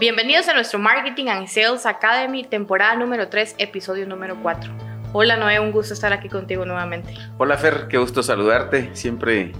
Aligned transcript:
Bienvenidos 0.00 0.48
a 0.48 0.54
nuestro 0.54 0.80
Marketing 0.80 1.26
and 1.28 1.46
Sales 1.46 1.86
Academy, 1.86 2.42
temporada 2.42 2.96
número 2.96 3.28
3, 3.28 3.54
episodio 3.58 4.08
número 4.08 4.36
4. 4.42 4.72
Hola 5.12 5.36
Noé, 5.36 5.60
un 5.60 5.70
gusto 5.70 5.94
estar 5.94 6.12
aquí 6.12 6.28
contigo 6.28 6.64
nuevamente. 6.64 7.14
Hola 7.38 7.56
Fer, 7.56 7.86
qué 7.88 7.96
gusto 7.96 8.20
saludarte. 8.20 8.90
Siempre 8.94 9.52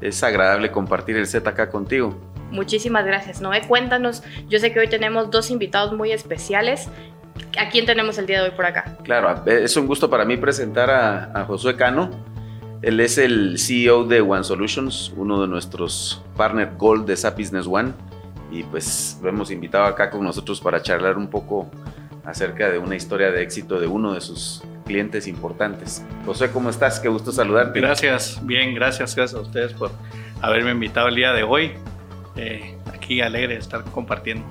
es 0.00 0.22
agradable 0.22 0.72
compartir 0.72 1.18
el 1.18 1.26
set 1.26 1.46
acá 1.46 1.68
contigo. 1.68 2.18
Muchísimas 2.50 3.04
gracias. 3.04 3.42
Noé, 3.42 3.68
cuéntanos, 3.68 4.22
yo 4.48 4.58
sé 4.60 4.72
que 4.72 4.80
hoy 4.80 4.88
tenemos 4.88 5.30
dos 5.30 5.50
invitados 5.50 5.92
muy 5.92 6.10
especiales. 6.10 6.88
¿A 7.60 7.68
quién 7.68 7.84
tenemos 7.84 8.16
el 8.16 8.24
día 8.24 8.40
de 8.40 8.48
hoy 8.48 8.56
por 8.56 8.64
acá? 8.64 8.96
Claro, 9.04 9.44
es 9.44 9.76
un 9.76 9.86
gusto 9.86 10.08
para 10.08 10.24
mí 10.24 10.38
presentar 10.38 10.88
a, 10.88 11.38
a 11.38 11.44
Josué 11.44 11.76
Cano. 11.76 12.08
Él 12.80 12.98
es 12.98 13.18
el 13.18 13.58
CEO 13.58 14.04
de 14.04 14.22
One 14.22 14.42
Solutions, 14.42 15.12
uno 15.18 15.38
de 15.42 15.48
nuestros 15.48 16.24
partner 16.34 16.72
Gold 16.78 17.04
de 17.06 17.14
SAP 17.14 17.40
Business 17.40 17.66
One 17.66 17.92
y 18.50 18.62
pues 18.62 19.18
lo 19.22 19.28
hemos 19.28 19.50
invitado 19.50 19.84
acá 19.84 20.10
con 20.10 20.22
nosotros 20.22 20.60
para 20.60 20.82
charlar 20.82 21.18
un 21.18 21.28
poco 21.28 21.70
acerca 22.24 22.70
de 22.70 22.78
una 22.78 22.96
historia 22.96 23.30
de 23.30 23.42
éxito 23.42 23.78
de 23.80 23.86
uno 23.86 24.14
de 24.14 24.20
sus 24.20 24.62
clientes 24.84 25.26
importantes. 25.26 26.04
José, 26.24 26.50
¿cómo 26.50 26.70
estás? 26.70 27.00
Qué 27.00 27.08
gusto 27.08 27.32
saludarte. 27.32 27.80
Gracias, 27.80 28.40
bien, 28.44 28.74
gracias, 28.74 29.14
gracias 29.14 29.38
a 29.38 29.42
ustedes 29.42 29.72
por 29.72 29.90
haberme 30.40 30.72
invitado 30.72 31.08
el 31.08 31.16
día 31.16 31.32
de 31.32 31.42
hoy. 31.42 31.72
Eh, 32.36 32.76
aquí 32.92 33.20
alegre 33.20 33.54
de 33.54 33.60
estar 33.60 33.84
compartiendo. 33.84 34.44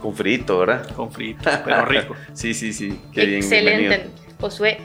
Con 0.00 0.14
frito, 0.14 0.58
¿verdad? 0.58 0.88
Con 0.94 1.12
frito, 1.12 1.48
pero 1.64 1.84
rico. 1.84 2.14
sí, 2.32 2.54
sí, 2.54 2.72
sí. 2.72 2.98
Qué 3.12 3.26
bien, 3.26 3.42
Excelente, 3.42 4.06
Josué. 4.40 4.78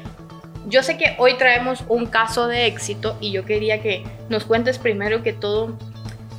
Yo 0.67 0.83
sé 0.83 0.97
que 0.97 1.15
hoy 1.19 1.37
traemos 1.37 1.83
un 1.87 2.07
caso 2.07 2.47
de 2.47 2.65
éxito 2.65 3.17
y 3.21 3.31
yo 3.31 3.45
quería 3.45 3.81
que 3.81 4.03
nos 4.29 4.45
cuentes 4.45 4.79
primero 4.79 5.23
que 5.23 5.31
todo 5.31 5.77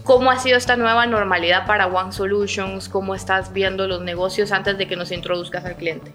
¿Cómo 0.06 0.30
ha 0.30 0.38
sido 0.38 0.56
esta 0.56 0.76
nueva 0.76 1.04
normalidad 1.06 1.66
para 1.66 1.88
One 1.88 2.12
Solutions? 2.12 2.88
¿Cómo 2.88 3.16
estás 3.16 3.52
viendo 3.52 3.88
los 3.88 4.02
negocios 4.02 4.52
antes 4.52 4.78
de 4.78 4.86
que 4.86 4.94
nos 4.94 5.10
introduzcas 5.10 5.64
al 5.64 5.74
cliente? 5.74 6.12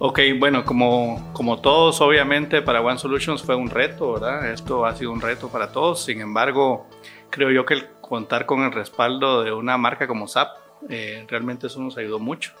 Ok, 0.00 0.18
bueno, 0.40 0.64
como, 0.64 1.30
como 1.32 1.60
todos, 1.60 2.00
obviamente 2.00 2.62
para 2.62 2.80
One 2.80 2.98
Solutions 2.98 3.44
fue 3.44 3.54
un 3.54 3.70
reto, 3.70 4.14
¿verdad? 4.14 4.50
Esto 4.50 4.84
ha 4.84 4.96
sido 4.96 5.12
un 5.12 5.20
reto 5.20 5.48
para 5.48 5.70
todos. 5.70 6.04
Sin 6.04 6.20
embargo, 6.20 6.88
creo 7.30 7.52
yo 7.52 7.64
que 7.64 7.74
el 7.74 7.86
contar 8.00 8.44
con 8.44 8.64
el 8.64 8.72
respaldo 8.72 9.44
de 9.44 9.52
una 9.52 9.78
marca 9.78 10.08
como 10.08 10.26
SAP, 10.26 10.48
eh, 10.88 11.24
realmente 11.28 11.68
eso 11.68 11.80
nos 11.80 11.96
ayudó 11.96 12.18
mucho. 12.18 12.54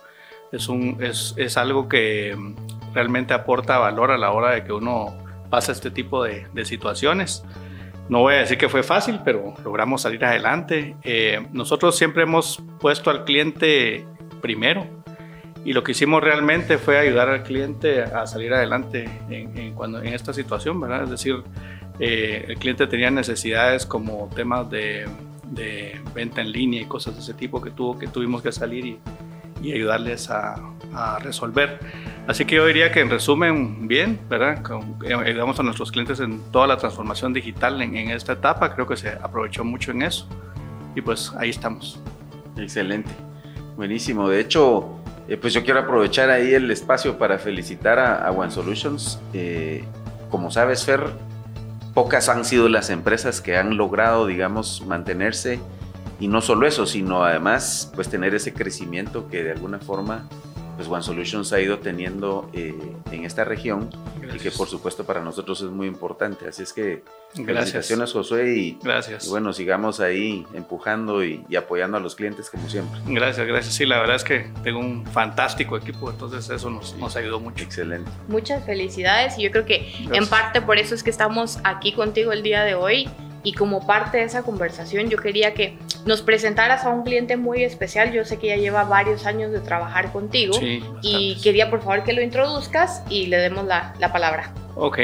Es, 0.52 0.68
un, 0.68 0.98
es, 1.00 1.34
es, 1.36 1.56
algo 1.56 1.88
que 1.88 2.38
realmente 2.94 3.34
aporta 3.34 3.78
valor 3.78 4.12
a 4.12 4.16
la 4.16 4.30
hora 4.30 4.52
de 4.52 4.62
que 4.62 4.72
uno 4.72 5.12
pasa 5.50 5.72
este 5.72 5.90
tipo 5.90 6.22
de, 6.22 6.46
de 6.52 6.64
situaciones. 6.64 7.42
No 8.08 8.20
voy 8.20 8.34
a 8.34 8.38
decir 8.38 8.56
que 8.56 8.68
fue 8.68 8.82
fácil, 8.82 9.20
pero 9.24 9.54
logramos 9.64 10.02
salir 10.02 10.24
adelante. 10.24 10.96
Eh, 11.02 11.46
nosotros 11.52 11.96
siempre 11.96 12.22
hemos 12.22 12.62
puesto 12.78 13.10
al 13.10 13.24
cliente 13.24 14.04
primero 14.40 14.86
y 15.64 15.72
lo 15.72 15.82
que 15.82 15.90
hicimos 15.92 16.22
realmente 16.22 16.78
fue 16.78 16.96
ayudar 16.96 17.28
al 17.28 17.42
cliente 17.42 18.02
a 18.02 18.24
salir 18.28 18.54
adelante 18.54 19.10
en, 19.28 19.74
cuando, 19.74 20.00
en 20.00 20.14
esta 20.14 20.32
situación, 20.32 20.80
¿verdad? 20.80 21.02
Es 21.02 21.10
decir, 21.10 21.42
eh, 21.98 22.44
el 22.46 22.56
cliente 22.56 22.86
tenía 22.86 23.10
necesidades 23.10 23.84
como 23.84 24.30
temas 24.36 24.70
de, 24.70 25.08
venta 26.14 26.40
en 26.40 26.52
línea 26.52 26.82
y 26.82 26.84
cosas 26.84 27.16
de 27.16 27.20
ese 27.20 27.34
tipo 27.34 27.60
que, 27.60 27.72
tuvo, 27.72 27.98
que 27.98 28.06
tuvimos 28.06 28.42
que 28.42 28.52
salir 28.52 28.86
y, 28.86 28.98
y 29.62 29.72
ayudarles 29.72 30.30
a, 30.30 30.54
a 30.94 31.18
resolver. 31.18 31.78
Así 32.26 32.44
que 32.44 32.56
yo 32.56 32.66
diría 32.66 32.90
que 32.90 33.00
en 33.00 33.10
resumen, 33.10 33.86
bien, 33.86 34.18
¿verdad? 34.28 34.60
Eh, 35.04 35.14
ayudamos 35.14 35.60
a 35.60 35.62
nuestros 35.62 35.92
clientes 35.92 36.18
en 36.20 36.40
toda 36.50 36.66
la 36.66 36.76
transformación 36.76 37.32
digital 37.32 37.80
en, 37.82 37.96
esta 38.10 38.32
etapa, 38.32 38.74
creo 38.74 38.86
que 38.86 38.96
se 38.96 39.10
aprovechó 39.10 39.64
mucho 39.64 39.92
en 39.92 40.02
eso 40.02 40.28
y 40.94 41.00
pues 41.00 41.32
ahí 41.36 41.50
estamos. 41.50 42.00
Excelente, 42.56 43.10
buenísimo. 43.76 44.28
De 44.28 44.40
hecho, 44.40 44.98
eh, 45.28 45.36
pues 45.36 45.52
yo 45.54 45.62
quiero 45.62 45.80
aprovechar 45.80 46.30
ahí 46.30 46.54
el 46.54 46.70
espacio 46.70 47.18
para 47.18 47.38
felicitar 47.38 47.98
a, 47.98 48.30
One 48.30 48.50
Solutions. 48.50 49.20
Eh, 49.32 49.84
como 50.30 50.50
sabes, 50.50 50.84
Fer, 50.84 51.04
pocas 51.94 52.28
han 52.28 52.44
sido 52.44 52.68
las 52.68 52.90
empresas 52.90 53.40
que 53.40 53.56
han 53.56 53.76
logrado, 53.76 54.26
digamos, 54.26 54.84
mantenerse 54.84 55.60
y 56.18 56.28
no 56.28 56.40
solo 56.40 56.66
eso, 56.66 56.86
sino 56.86 57.24
además, 57.24 57.92
pues 57.94 58.08
tener 58.08 58.34
ese 58.34 58.52
crecimiento 58.52 59.28
que 59.28 59.44
de 59.44 59.52
alguna 59.52 59.78
forma 59.78 60.28
pues 60.76 60.88
One 60.88 61.02
Solutions 61.02 61.52
ha 61.52 61.60
ido 61.60 61.78
teniendo 61.78 62.50
eh, 62.52 62.74
en 63.10 63.24
esta 63.24 63.44
región 63.44 63.88
y 64.34 64.38
que 64.38 64.50
por 64.50 64.68
supuesto 64.68 65.04
para 65.04 65.22
nosotros 65.22 65.62
es 65.62 65.70
muy 65.70 65.86
importante. 65.86 66.46
Así 66.48 66.62
es 66.62 66.72
que 66.72 67.02
felicitaciones 67.32 68.12
Josué 68.12 68.54
y, 68.54 68.78
gracias. 68.82 69.28
bueno, 69.28 69.52
sigamos 69.52 70.00
ahí 70.00 70.46
empujando 70.52 71.24
y, 71.24 71.44
apoyando 71.56 71.96
a 71.96 72.00
los 72.00 72.14
clientes 72.14 72.50
como 72.50 72.68
siempre. 72.68 73.00
Gracias, 73.06 73.46
gracias. 73.46 73.74
Sí, 73.74 73.86
la 73.86 73.98
verdad 73.98 74.16
es 74.16 74.24
que 74.24 74.50
tengo 74.62 74.80
un 74.80 75.06
fantástico 75.06 75.76
equipo, 75.76 76.10
entonces 76.10 76.48
eso 76.50 76.68
nos, 76.68 76.94
nos 76.96 77.16
ayudó 77.16 77.40
mucho. 77.40 77.64
Excelente. 77.64 78.10
Muchas 78.28 78.64
felicidades 78.66 79.38
y 79.38 79.42
yo 79.42 79.50
creo 79.50 79.64
que 79.64 79.92
en 80.12 80.26
parte 80.26 80.60
por 80.60 80.78
eso 80.78 80.94
es 80.94 81.02
que 81.02 81.10
estamos 81.10 81.58
aquí 81.64 81.92
contigo 81.92 82.32
el 82.32 82.42
día 82.42 82.64
de 82.64 82.74
hoy 82.74 83.08
y 83.46 83.52
como 83.52 83.86
parte 83.86 84.18
de 84.18 84.24
esa 84.24 84.42
conversación 84.42 85.08
yo 85.08 85.18
quería 85.18 85.54
que 85.54 85.78
nos 86.04 86.20
presentaras 86.20 86.84
a 86.84 86.88
un 86.88 87.04
cliente 87.04 87.36
muy 87.36 87.62
especial. 87.62 88.12
Yo 88.12 88.24
sé 88.24 88.40
que 88.40 88.48
ya 88.48 88.56
lleva 88.56 88.82
varios 88.82 89.24
años 89.24 89.52
de 89.52 89.60
trabajar 89.60 90.10
contigo 90.10 90.58
y 91.00 91.40
quería 91.44 91.70
por 91.70 91.80
favor 91.80 92.02
que 92.02 92.12
lo 92.12 92.22
introduzcas 92.22 93.04
y 93.08 93.26
le 93.26 93.36
demos 93.36 93.64
la, 93.64 93.94
la 94.00 94.12
palabra. 94.12 94.52
Ok, 94.74 94.98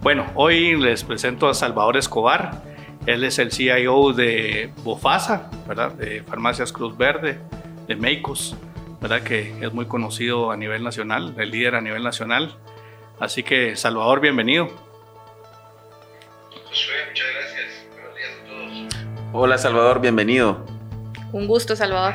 bueno, 0.00 0.24
hoy 0.36 0.74
les 0.80 1.04
presento 1.04 1.50
a 1.50 1.54
Salvador 1.54 1.98
Escobar. 1.98 2.62
Él 3.04 3.24
es 3.24 3.38
el 3.38 3.52
CIO 3.52 4.14
de 4.14 4.72
Bofasa, 4.84 5.50
¿verdad? 5.68 5.92
De 5.92 6.22
Farmacias 6.22 6.72
Cruz 6.72 6.96
Verde, 6.96 7.40
de 7.88 7.94
Meicos, 7.94 8.56
¿verdad? 9.02 9.22
Que 9.22 9.52
es 9.60 9.74
muy 9.74 9.84
conocido 9.84 10.50
a 10.50 10.56
nivel 10.56 10.82
nacional, 10.82 11.34
el 11.36 11.50
líder 11.50 11.74
a 11.74 11.82
nivel 11.82 12.02
nacional. 12.02 12.56
Así 13.20 13.42
que, 13.42 13.76
Salvador, 13.76 14.20
bienvenido. 14.20 14.70
muchas 16.64 16.88
gracias. 16.88 17.31
Hola 19.34 19.56
Salvador, 19.56 20.02
bienvenido. 20.02 20.58
Un 21.32 21.46
gusto 21.46 21.74
Salvador. 21.74 22.12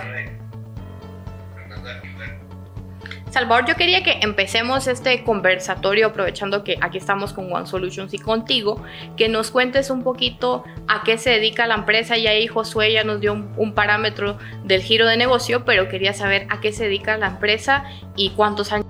Salvador, 3.31 3.65
yo 3.67 3.75
quería 3.75 4.03
que 4.03 4.19
empecemos 4.21 4.85
este 4.85 5.23
conversatorio 5.23 6.07
aprovechando 6.07 6.63
que 6.63 6.77
aquí 6.79 6.99
estamos 6.99 7.33
con 7.33 7.51
One 7.51 7.65
Solutions 7.65 8.13
y 8.13 8.19
contigo, 8.19 8.83
que 9.15 9.29
nos 9.29 9.49
cuentes 9.49 9.89
un 9.89 10.03
poquito 10.03 10.63
a 10.87 11.01
qué 11.03 11.17
se 11.17 11.31
dedica 11.31 11.65
la 11.65 11.73
empresa. 11.73 12.17
Y 12.17 12.27
ahí 12.27 12.45
Josué 12.45 12.93
ya 12.93 13.03
nos 13.03 13.19
dio 13.19 13.33
un, 13.33 13.73
parámetro 13.73 14.37
del 14.63 14.83
giro 14.83 15.07
de 15.07 15.17
negocio, 15.17 15.65
pero 15.65 15.89
quería 15.89 16.13
saber 16.13 16.45
a 16.51 16.61
qué 16.61 16.71
se 16.71 16.83
dedica 16.83 17.17
la 17.17 17.29
empresa 17.29 17.85
y 18.15 18.29
cuántos 18.31 18.71
años. 18.71 18.85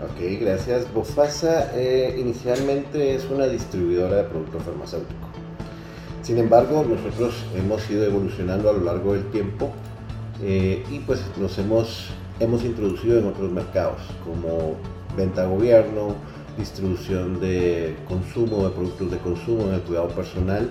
Ok, 0.00 0.40
gracias. 0.40 0.92
Bofasa 0.94 1.72
eh, 1.74 2.16
inicialmente 2.20 3.16
es 3.16 3.24
una 3.24 3.48
distribuidora 3.48 4.18
de 4.18 4.24
productos 4.24 4.62
farmacéuticos. 4.62 5.29
Sin 6.22 6.36
embargo, 6.36 6.84
nosotros 6.86 7.34
hemos 7.56 7.88
ido 7.90 8.04
evolucionando 8.04 8.68
a 8.68 8.72
lo 8.74 8.80
largo 8.80 9.14
del 9.14 9.24
tiempo 9.30 9.70
eh, 10.42 10.84
y 10.90 10.98
pues 11.00 11.22
nos 11.38 11.58
hemos, 11.58 12.10
hemos 12.40 12.62
introducido 12.62 13.18
en 13.18 13.26
otros 13.26 13.50
mercados 13.50 14.02
como 14.22 14.76
venta 15.16 15.42
a 15.42 15.46
gobierno, 15.46 16.14
distribución 16.58 17.40
de 17.40 17.96
consumo, 18.06 18.64
de 18.64 18.70
productos 18.70 19.10
de 19.10 19.18
consumo, 19.18 19.68
en 19.68 19.74
el 19.74 19.80
cuidado 19.80 20.08
personal 20.08 20.70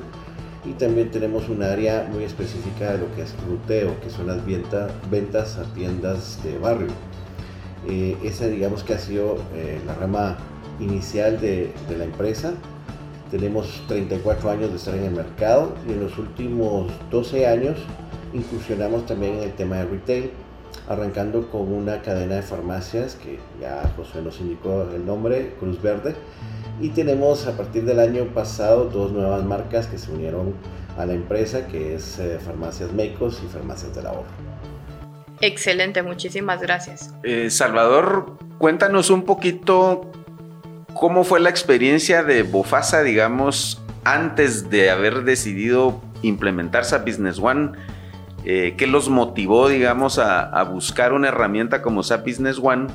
y 0.66 0.74
también 0.74 1.10
tenemos 1.10 1.50
un 1.50 1.64
área 1.64 2.08
muy 2.12 2.26
específica 2.26 2.92
de 2.92 3.00
lo 3.00 3.16
que 3.16 3.24
es 3.24 3.34
ruteo, 3.48 4.00
que 4.02 4.12
son 4.12 4.28
las 4.28 4.46
ventas 4.46 5.58
a 5.58 5.64
tiendas 5.74 6.44
de 6.44 6.60
barrio. 6.60 6.90
Eh, 7.88 8.16
esa 8.24 8.46
digamos 8.46 8.84
que 8.84 8.94
ha 8.94 9.00
sido 9.00 9.38
eh, 9.56 9.82
la 9.88 9.96
rama 9.96 10.38
inicial 10.80 11.42
de 11.42 11.74
la 11.98 12.04
empresa 12.04 12.54
tenemos 13.30 13.84
34 13.88 14.50
años 14.50 14.70
de 14.72 14.78
estar 14.78 14.96
en 14.96 15.06
el 15.06 15.12
mercado 15.12 15.76
y 15.88 15.92
en 15.92 16.02
los 16.02 16.18
últimos 16.18 16.92
12 17.12 17.48
años 17.48 17.78
incursionamos 18.34 19.06
también 19.06 19.38
en 19.38 19.44
el 19.44 19.54
tema 19.54 19.78
de 19.78 19.86
retail, 19.86 20.32
arrancando 20.88 21.50
con 21.50 21.72
una 21.72 22.02
cadena 22.02 22.36
de 22.36 22.42
farmacias 22.42 23.16
que 23.16 23.40
ya 23.60 23.92
José 23.96 24.22
nos 24.22 24.40
indicó 24.40 24.84
el 24.94 25.06
nombre, 25.06 25.54
Cruz 25.60 25.82
Verde. 25.82 26.16
Y 26.82 26.90
tenemos 26.90 27.46
a 27.48 27.58
partir 27.58 27.86
del 27.86 28.00
año 28.00 28.26
pasado 28.34 28.86
dos 28.86 29.12
nuevas 29.12 29.44
marcas 29.44 29.88
que 29.88 29.98
se 29.98 30.12
unieron 30.12 30.54
a 30.98 31.06
la 31.06 31.14
empresa, 31.14 31.68
que 31.68 31.96
es 31.96 32.20
eh, 32.20 32.40
Farmacias 32.44 32.92
Meicos 32.94 33.42
y 33.44 33.48
Farmacias 33.48 33.96
del 33.96 34.08
Ahorro. 34.08 34.50
Excelente, 35.42 36.04
muchísimas 36.04 36.62
gracias. 36.62 37.14
Eh, 37.24 37.50
Salvador, 37.50 38.38
cuéntanos 38.58 39.10
un 39.10 39.24
poquito 39.24 40.12
¿Cómo 40.94 41.24
fue 41.24 41.40
la 41.40 41.50
experiencia 41.50 42.24
de 42.24 42.44
Bofasa, 42.44 43.04
digamos, 43.04 43.82
antes 44.04 44.70
de 44.70 44.90
haber 44.90 45.24
decidido 45.24 46.02
implementar 46.24 46.84
SAP 46.84 47.08
Business 47.08 47.40
One? 47.40 47.72
Eh, 48.46 48.76
¿Qué 48.78 48.88
los 48.88 49.10
motivó, 49.10 49.70
digamos, 49.70 50.18
a, 50.18 50.64
buscar 50.64 51.14
una 51.14 51.28
herramienta 51.28 51.82
como 51.82 52.04
SAP 52.04 52.26
Business 52.26 52.60
One? 52.62 52.88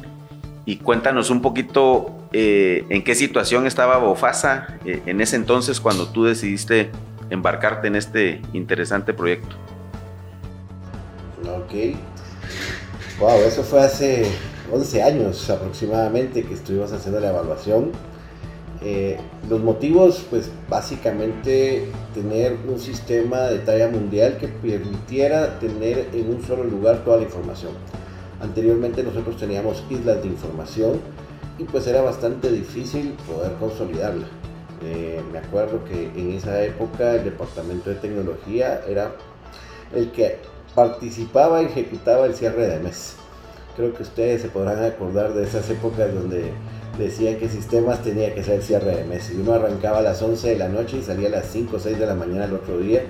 Y 0.66 0.78
cuéntanos 0.78 1.30
un 1.30 1.42
poquito 1.42 2.10
eh, 2.32 2.84
en 2.88 3.04
qué 3.04 3.14
situación 3.14 3.66
estaba 3.66 3.98
Bofasa 3.98 4.78
eh, 4.84 5.02
en 5.06 5.20
ese 5.20 5.36
entonces 5.36 5.78
cuando 5.78 6.08
tú 6.08 6.24
decidiste 6.24 6.90
embarcarte 7.30 7.88
en 7.88 7.96
este 7.96 8.40
interesante 8.52 9.12
proyecto. 9.12 9.54
Ok. 11.42 11.96
Wow, 13.20 13.42
eso 13.46 13.62
fue 13.62 13.82
hace 13.82 14.32
11 14.72 15.02
años 15.02 15.50
aproximadamente 15.50 16.44
que 16.44 16.54
estuvimos 16.54 16.92
haciendo 16.92 17.20
la 17.20 17.30
evaluación. 17.30 17.92
Eh, 18.82 19.18
los 19.48 19.60
motivos, 19.60 20.26
pues 20.28 20.50
básicamente 20.68 21.86
tener 22.12 22.56
un 22.68 22.78
sistema 22.78 23.42
de 23.42 23.58
talla 23.60 23.88
mundial 23.88 24.36
que 24.38 24.48
permitiera 24.48 25.58
tener 25.58 26.08
en 26.12 26.34
un 26.34 26.42
solo 26.42 26.64
lugar 26.64 27.04
toda 27.04 27.18
la 27.18 27.22
información. 27.24 27.72
Anteriormente 28.40 29.02
nosotros 29.02 29.36
teníamos 29.38 29.82
islas 29.88 30.22
de 30.22 30.28
información 30.28 31.00
y 31.58 31.64
pues 31.64 31.86
era 31.86 32.02
bastante 32.02 32.50
difícil 32.50 33.14
poder 33.26 33.52
consolidarla. 33.54 34.26
Eh, 34.82 35.22
me 35.32 35.38
acuerdo 35.38 35.82
que 35.84 36.10
en 36.14 36.32
esa 36.32 36.62
época 36.62 37.14
el 37.14 37.24
departamento 37.24 37.88
de 37.88 37.96
tecnología 37.96 38.82
era 38.86 39.12
el 39.94 40.10
que 40.10 40.38
participaba 40.74 41.62
y 41.62 41.66
ejecutaba 41.66 42.26
el 42.26 42.34
cierre 42.34 42.66
de 42.66 42.80
mes. 42.80 43.16
Creo 43.76 43.92
que 43.92 44.02
ustedes 44.02 44.42
se 44.42 44.48
podrán 44.48 44.84
acordar 44.84 45.34
de 45.34 45.44
esas 45.44 45.68
épocas 45.68 46.14
donde 46.14 46.52
decían 46.98 47.36
que 47.36 47.48
sistemas 47.48 48.02
tenía 48.02 48.34
que 48.34 48.42
ser 48.42 48.62
cierre 48.62 48.96
de 48.96 49.04
mes. 49.04 49.30
Y 49.30 49.40
uno 49.40 49.54
arrancaba 49.54 49.98
a 49.98 50.02
las 50.02 50.22
11 50.22 50.50
de 50.50 50.56
la 50.56 50.68
noche 50.68 50.98
y 50.98 51.02
salía 51.02 51.28
a 51.28 51.32
las 51.32 51.46
5 51.46 51.76
o 51.76 51.80
6 51.80 51.98
de 51.98 52.06
la 52.06 52.14
mañana 52.14 52.44
el 52.44 52.54
otro 52.54 52.78
día 52.78 53.02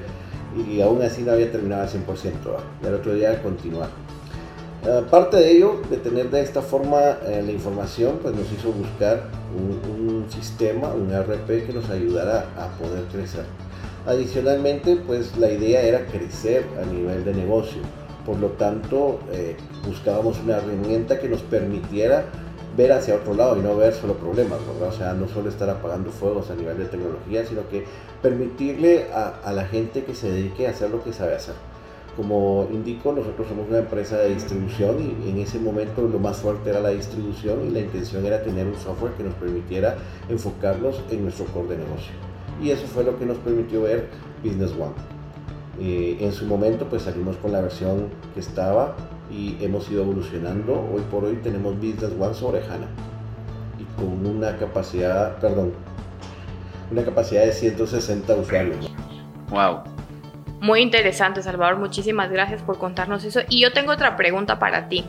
y 0.56 0.80
aún 0.80 1.02
así 1.02 1.22
no 1.22 1.32
había 1.32 1.50
terminado 1.50 1.82
al 1.82 1.88
100%. 1.88 1.96
Y 2.82 2.86
el 2.86 2.94
otro 2.94 3.14
día 3.14 3.42
continuar. 3.42 3.88
Aparte 4.84 5.38
de 5.38 5.50
ello, 5.50 5.80
de 5.88 5.96
tener 5.96 6.30
de 6.30 6.42
esta 6.42 6.60
forma 6.60 7.00
eh, 7.26 7.42
la 7.44 7.52
información, 7.52 8.18
pues 8.22 8.34
nos 8.34 8.50
hizo 8.52 8.70
buscar 8.70 9.22
un, 9.56 9.80
un, 9.90 10.30
sistema, 10.30 10.88
un 10.88 11.10
RP 11.10 11.66
que 11.66 11.72
nos 11.72 11.88
ayudara 11.88 12.48
a 12.58 12.68
poder 12.78 13.04
crecer. 13.04 13.44
Adicionalmente, 14.06 14.96
pues 14.96 15.38
la 15.38 15.50
idea 15.50 15.80
era 15.80 16.04
crecer 16.04 16.66
a 16.82 16.84
nivel 16.84 17.24
de 17.24 17.32
negocio. 17.32 17.80
Por 18.24 18.38
lo 18.38 18.48
tanto, 18.50 19.20
eh, 19.32 19.56
buscábamos 19.86 20.40
una 20.40 20.56
herramienta 20.56 21.20
que 21.20 21.28
nos 21.28 21.42
permitiera 21.42 22.24
ver 22.76 22.92
hacia 22.92 23.16
otro 23.16 23.34
lado 23.34 23.56
y 23.56 23.60
no 23.60 23.76
ver 23.76 23.92
solo 23.92 24.14
problemas, 24.14 24.58
¿verdad? 24.66 24.88
O 24.88 24.96
sea, 24.96 25.12
no 25.12 25.28
solo 25.28 25.48
estar 25.48 25.68
apagando 25.70 26.10
fuegos 26.10 26.50
a 26.50 26.54
nivel 26.54 26.78
de 26.78 26.86
tecnología, 26.86 27.44
sino 27.46 27.68
que 27.68 27.84
permitirle 28.22 29.12
a, 29.12 29.40
a 29.44 29.52
la 29.52 29.66
gente 29.66 30.04
que 30.04 30.14
se 30.14 30.30
dedique 30.30 30.66
a 30.66 30.70
hacer 30.70 30.90
lo 30.90 31.02
que 31.04 31.12
sabe 31.12 31.34
hacer. 31.34 31.54
Como 32.16 32.68
indico, 32.72 33.12
nosotros 33.12 33.48
somos 33.48 33.68
una 33.68 33.78
empresa 33.78 34.18
de 34.18 34.34
distribución 34.34 35.16
y 35.24 35.30
en 35.30 35.38
ese 35.38 35.58
momento 35.58 36.02
lo 36.02 36.20
más 36.20 36.38
fuerte 36.38 36.70
era 36.70 36.80
la 36.80 36.90
distribución 36.90 37.66
y 37.66 37.70
la 37.70 37.80
intención 37.80 38.24
era 38.24 38.42
tener 38.42 38.66
un 38.66 38.76
software 38.76 39.12
que 39.14 39.24
nos 39.24 39.34
permitiera 39.34 39.96
enfocarnos 40.28 41.02
en 41.10 41.24
nuestro 41.24 41.46
core 41.46 41.70
de 41.70 41.78
negocio. 41.78 42.12
Y 42.62 42.70
eso 42.70 42.86
fue 42.86 43.02
lo 43.02 43.18
que 43.18 43.26
nos 43.26 43.38
permitió 43.38 43.82
ver 43.82 44.08
Business 44.44 44.70
One. 44.72 45.13
Eh, 45.80 46.18
en 46.20 46.32
su 46.32 46.46
momento 46.46 46.86
pues 46.88 47.02
salimos 47.02 47.36
con 47.36 47.52
la 47.52 47.60
versión 47.60 48.08
que 48.32 48.40
estaba 48.40 48.94
y 49.30 49.56
hemos 49.60 49.90
ido 49.90 50.02
evolucionando. 50.02 50.88
Hoy 50.94 51.02
por 51.10 51.24
hoy 51.24 51.36
tenemos 51.36 51.76
Business 51.76 52.12
One 52.18 52.34
sobre 52.34 52.60
HANA 52.60 52.88
y 53.78 53.84
con 54.00 54.24
una 54.26 54.56
capacidad, 54.56 55.36
perdón, 55.38 55.72
una 56.90 57.04
capacidad 57.04 57.44
de 57.44 57.52
160 57.52 58.34
usuarios. 58.34 58.90
Wow. 59.50 59.80
Muy 60.60 60.80
interesante, 60.80 61.42
Salvador. 61.42 61.76
Muchísimas 61.76 62.30
gracias 62.30 62.62
por 62.62 62.78
contarnos 62.78 63.24
eso. 63.24 63.40
Y 63.48 63.60
yo 63.60 63.72
tengo 63.72 63.92
otra 63.92 64.16
pregunta 64.16 64.58
para 64.58 64.88
ti. 64.88 65.04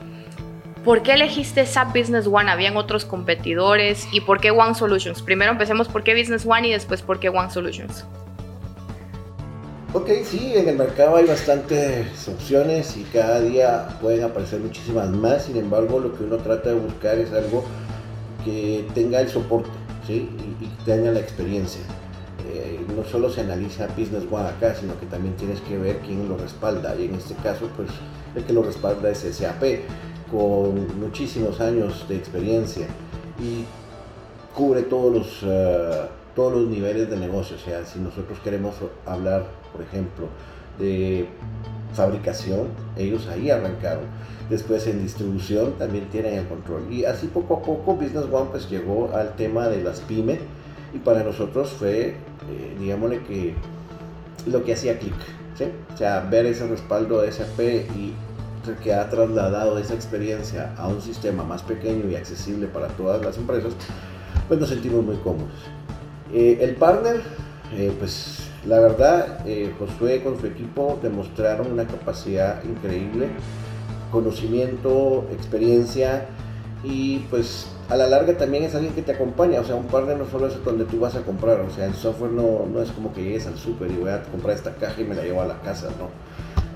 ¿Por 0.83 1.01
qué 1.01 1.13
elegiste 1.13 1.65
SAP 1.65 1.97
Business 1.97 2.27
One? 2.27 2.51
¿Habían 2.51 2.77
otros 2.77 3.05
competidores? 3.05 4.07
¿Y 4.11 4.21
por 4.21 4.39
qué 4.39 4.51
One 4.51 4.75
Solutions? 4.75 5.21
Primero 5.21 5.51
empecemos 5.51 5.87
por 5.87 6.03
qué 6.03 6.13
Business 6.13 6.45
One 6.45 6.67
y 6.67 6.71
después 6.71 7.01
por 7.01 7.19
qué 7.19 7.29
One 7.29 7.49
Solutions. 7.49 8.05
Ok, 9.95 10.09
sí, 10.25 10.51
en 10.53 10.67
el 10.67 10.75
mercado 10.75 11.15
hay 11.15 11.25
bastantes 11.25 12.27
opciones 12.27 12.97
y 12.97 13.03
cada 13.03 13.39
día 13.39 13.97
pueden 14.01 14.25
aparecer 14.25 14.59
muchísimas 14.59 15.09
más. 15.09 15.43
Sin 15.43 15.55
embargo, 15.55 16.01
lo 16.01 16.13
que 16.13 16.25
uno 16.25 16.35
trata 16.35 16.71
de 16.71 16.75
buscar 16.75 17.17
es 17.17 17.31
algo 17.31 17.63
que 18.43 18.85
tenga 18.93 19.21
el 19.21 19.29
soporte 19.29 19.69
¿sí? 20.05 20.29
y, 20.59 20.65
tenga 20.83 21.11
la 21.11 21.21
experiencia. 21.21 21.79
Eh, 22.45 22.81
no 22.93 23.05
solo 23.05 23.29
se 23.29 23.39
analiza 23.39 23.87
Business 23.97 24.25
One 24.29 24.49
acá, 24.49 24.75
sino 24.75 24.99
que 24.99 25.05
también 25.05 25.33
tienes 25.37 25.61
que 25.61 25.77
ver 25.77 25.99
quién 25.99 26.27
lo 26.27 26.35
respalda. 26.35 26.93
Y 26.99 27.05
en 27.05 27.15
este 27.15 27.33
caso, 27.35 27.69
pues 27.77 27.87
el 28.35 28.43
que 28.43 28.51
lo 28.51 28.63
respalda 28.63 29.09
es 29.09 29.19
SAP, 29.19 29.63
con 30.29 30.99
muchísimos 30.99 31.61
años 31.61 32.05
de 32.09 32.17
experiencia 32.17 32.87
y 33.41 33.63
cubre 34.53 34.81
todos 34.81 35.13
los, 35.13 35.43
uh, 35.43 36.07
todos 36.35 36.53
los 36.53 36.67
niveles 36.67 37.09
de 37.09 37.17
negocio. 37.17 37.55
O 37.55 37.59
sea, 37.59 37.85
si 37.85 37.99
nosotros 37.99 38.39
queremos 38.43 38.75
hablar, 39.05 39.45
por 39.71 39.81
ejemplo, 39.81 40.27
de 40.77 41.27
fabricación, 41.93 42.67
ellos 42.97 43.27
ahí 43.27 43.49
arrancaron. 43.49 44.03
Después 44.49 44.85
en 44.87 45.01
distribución 45.01 45.73
también 45.73 46.07
tienen 46.09 46.35
el 46.35 46.47
control. 46.47 46.91
Y 46.91 47.05
así 47.05 47.27
poco 47.27 47.55
a 47.55 47.61
poco 47.61 47.95
Business 47.95 48.25
One 48.31 48.49
pues 48.51 48.69
llegó 48.69 49.11
al 49.15 49.35
tema 49.35 49.67
de 49.69 49.81
las 49.81 50.01
pymes 50.01 50.39
y 50.93 50.99
para 50.99 51.23
nosotros 51.23 51.71
fue, 51.71 52.09
eh, 52.09 52.77
digámosle 52.79 53.23
que 53.23 53.55
lo 54.45 54.63
que 54.63 54.73
hacía 54.73 54.99
clic. 54.99 55.15
¿sí? 55.57 55.65
O 55.93 55.97
sea, 55.97 56.19
ver 56.19 56.45
ese 56.45 56.67
respaldo 56.67 57.21
de 57.21 57.31
SAP 57.31 57.59
y 57.95 58.13
que 58.73 58.93
ha 58.93 59.09
trasladado 59.09 59.77
esa 59.77 59.93
experiencia 59.93 60.73
a 60.77 60.87
un 60.87 61.01
sistema 61.01 61.43
más 61.43 61.61
pequeño 61.61 62.09
y 62.09 62.15
accesible 62.15 62.67
para 62.67 62.87
todas 62.89 63.23
las 63.23 63.37
empresas, 63.37 63.73
pues 64.47 64.59
nos 64.59 64.69
sentimos 64.69 65.03
muy 65.03 65.17
cómodos. 65.17 65.51
Eh, 66.35 66.57
el 66.59 66.75
partner, 66.75 67.21
eh, 67.73 67.93
pues 67.97 68.49
la 68.65 68.81
verdad, 68.81 69.39
eh, 69.45 69.73
Josué 69.79 70.21
con 70.21 70.37
su 70.37 70.47
equipo 70.47 70.99
demostraron 71.01 71.71
una 71.71 71.87
capacidad 71.87 72.61
increíble, 72.65 73.29
conocimiento, 74.11 75.25
experiencia 75.31 76.25
y 76.83 77.19
pues 77.29 77.67
a 77.87 77.95
la 77.95 78.07
larga 78.07 78.37
también 78.37 78.65
es 78.65 78.75
alguien 78.75 78.93
que 78.93 79.01
te 79.01 79.13
acompaña, 79.13 79.61
o 79.61 79.63
sea, 79.63 79.75
un 79.75 79.85
partner 79.85 80.17
no 80.17 80.25
solo 80.25 80.47
es 80.47 80.61
donde 80.65 80.83
tú 80.83 80.99
vas 80.99 81.15
a 81.15 81.21
comprar, 81.21 81.61
o 81.61 81.69
sea, 81.69 81.85
el 81.85 81.93
software 81.93 82.31
no, 82.31 82.65
no 82.65 82.81
es 82.81 82.91
como 82.91 83.13
que 83.13 83.23
llegues 83.23 83.47
al 83.47 83.57
súper 83.57 83.89
y 83.89 83.95
voy 83.95 84.09
a 84.09 84.21
comprar 84.23 84.57
esta 84.57 84.73
caja 84.75 84.99
y 84.99 85.05
me 85.05 85.15
la 85.15 85.23
llevo 85.23 85.41
a 85.41 85.45
la 85.45 85.61
casa, 85.61 85.87
no. 85.97 86.09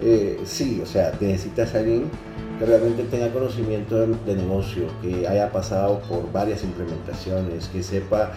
Eh, 0.01 0.39
sí, 0.45 0.79
o 0.81 0.85
sea, 0.85 1.11
necesitas 1.19 1.75
alguien 1.75 2.09
que 2.57 2.65
realmente 2.65 3.03
tenga 3.03 3.29
conocimiento 3.29 4.05
de, 4.05 4.35
negocio, 4.35 4.83
que 5.01 5.27
haya 5.27 5.51
pasado 5.51 5.99
por 6.07 6.31
varias 6.31 6.63
implementaciones, 6.63 7.67
que 7.67 7.83
sepa, 7.83 8.31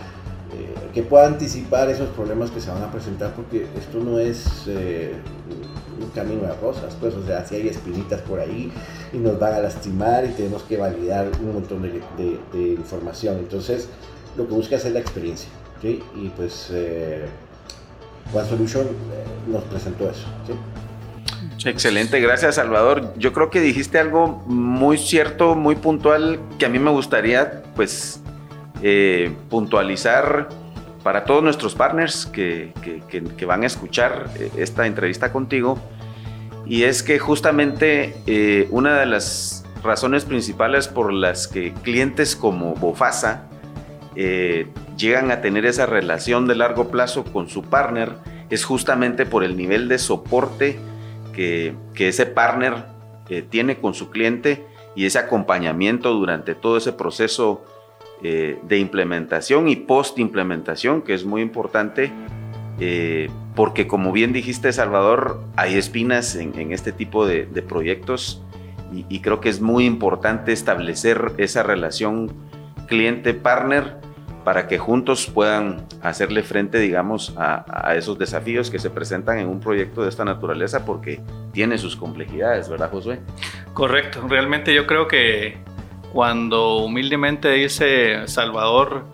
eh, 0.55 0.75
que 0.93 1.03
pueda 1.03 1.27
anticipar 1.27 1.89
esos 1.89 2.09
problemas 2.11 2.51
que 2.51 2.61
se 2.61 2.71
van 2.71 2.83
a 2.83 2.91
presentar, 2.93 3.35
porque 3.35 3.67
esto 3.79 4.01
no 4.01 4.19
es 4.19 4.65
eh, 4.67 5.15
un 5.99 6.11
camino 6.11 6.43
de 6.43 6.55
rosas, 6.57 6.95
pues, 7.01 7.15
o 7.15 7.25
sea, 7.25 7.47
si 7.47 7.55
hay 7.55 7.69
espinitas 7.69 8.21
por 8.21 8.39
ahí 8.39 8.71
y 9.13 9.17
nos 9.17 9.39
van 9.39 9.55
a 9.55 9.59
lastimar 9.61 10.25
y 10.25 10.29
tenemos 10.29 10.63
que 10.65 10.77
validar 10.77 11.31
un 11.41 11.55
montón 11.55 11.83
de, 11.83 12.41
información. 12.55 13.39
Entonces, 13.39 13.89
lo 14.37 14.47
que 14.47 14.55
busca 14.55 14.77
es 14.77 14.85
la 14.93 15.01
experiencia. 15.01 15.49
Y 15.83 16.29
pues, 16.37 16.69
eh, 16.71 17.25
One 18.33 18.49
Solution 18.49 18.87
nos 19.49 19.65
presentó 19.65 20.09
eso. 20.09 20.27
Excelente, 21.65 22.21
gracias 22.21 22.57
Salvador. 22.57 23.15
Yo 23.17 23.33
creo 23.33 23.51
que 23.51 23.61
dijiste 23.61 23.99
algo 23.99 24.43
muy 24.47 24.99
cierto, 24.99 25.55
muy 25.55 25.77
puntual, 25.77 26.41
que 26.59 26.67
a 26.67 26.69
mí 26.69 26.79
me 26.79 26.91
gustaría 26.91 27.63
pues 27.75 28.22
eh, 28.85 29.33
puntualizar 29.49 30.49
para 31.05 31.25
todos 31.25 31.41
nuestros 31.41 31.77
partners 31.77 32.27
que, 32.27 32.73
van 33.47 33.63
a 33.63 33.67
escuchar 33.67 34.29
eh, 34.37 34.51
esta 34.57 34.89
entrevista 34.89 35.33
contigo. 35.33 35.79
Y 36.67 36.83
es 36.83 37.05
que 37.05 37.21
justamente 37.21 38.17
eh, 38.27 38.67
una 38.71 38.99
de 38.99 39.07
las 39.07 39.65
razones 39.85 40.25
principales 40.25 40.89
por 40.89 41.13
las 41.13 41.47
que 41.47 41.73
clientes 41.83 42.35
como 42.35 42.75
Bofasa 42.75 43.49
llegan 44.97 45.31
a 45.31 45.41
tener 45.41 45.65
esa 45.65 45.87
relación 45.87 46.49
de 46.49 46.57
largo 46.57 46.89
plazo 46.89 47.25
con 47.25 47.49
su 47.49 47.63
partner 47.63 48.17
es 48.51 48.65
justamente 48.65 49.27
por 49.27 49.43
el 49.43 49.57
nivel 49.57 49.89
de 49.89 49.99
soporte 49.99 50.79
que, 51.33 51.75
ese 51.97 52.27
partner 52.27 52.85
tiene 53.49 53.79
con 53.79 53.95
su 53.95 54.11
cliente 54.11 54.67
y 54.95 55.07
ese 55.07 55.19
acompañamiento 55.19 56.13
durante 56.13 56.55
todo 56.55 56.77
ese 56.77 56.93
proceso 56.93 57.65
eh, 58.25 58.59
de 58.63 58.79
implementación 58.79 59.69
y 59.69 59.75
post 59.75 60.19
implementación, 60.19 61.03
que 61.03 61.13
es 61.13 61.25
muy 61.25 61.43
importante, 61.43 62.13
eh, 62.79 63.29
porque 63.57 63.89
como 63.89 64.13
bien 64.13 64.33
dijiste, 64.33 64.73
Salvador, 64.73 65.43
hay 65.57 65.75
espinas 65.75 66.37
en, 66.37 66.73
este 66.73 66.93
tipo 66.93 67.27
de, 67.27 67.45
proyectos 67.69 68.41
y, 68.93 69.07
y, 69.09 69.21
creo 69.23 69.41
que 69.41 69.49
es 69.49 69.61
muy 69.61 69.87
importante 69.87 70.53
establecer 70.53 71.33
esa 71.39 71.65
relación 71.65 72.31
cliente-partner 72.87 73.97
para 74.45 74.69
que 74.69 74.79
juntos 74.79 75.27
puedan 75.27 75.87
hacerle 76.01 76.43
frente, 76.43 76.79
digamos, 76.79 77.35
a, 77.37 77.65
a, 77.89 77.97
esos 77.97 78.19
desafíos 78.19 78.71
que 78.71 78.79
se 78.79 78.91
presentan 78.91 79.39
en 79.39 79.49
un 79.49 79.59
proyecto 79.61 80.03
de 80.03 80.09
esta 80.09 80.25
naturaleza, 80.25 80.85
porque 80.85 81.21
tiene 81.53 81.79
sus 81.79 81.97
complejidades, 81.97 82.69
¿verdad, 82.69 82.91
Josué? 82.91 83.21
Correcto, 83.75 84.27
realmente 84.29 84.75
yo 84.75 84.87
creo 84.87 85.09
que 85.09 85.59
cuando 86.13 86.79
humildemente 86.79 87.51
dice 87.51 88.29
Salvador 88.29 89.05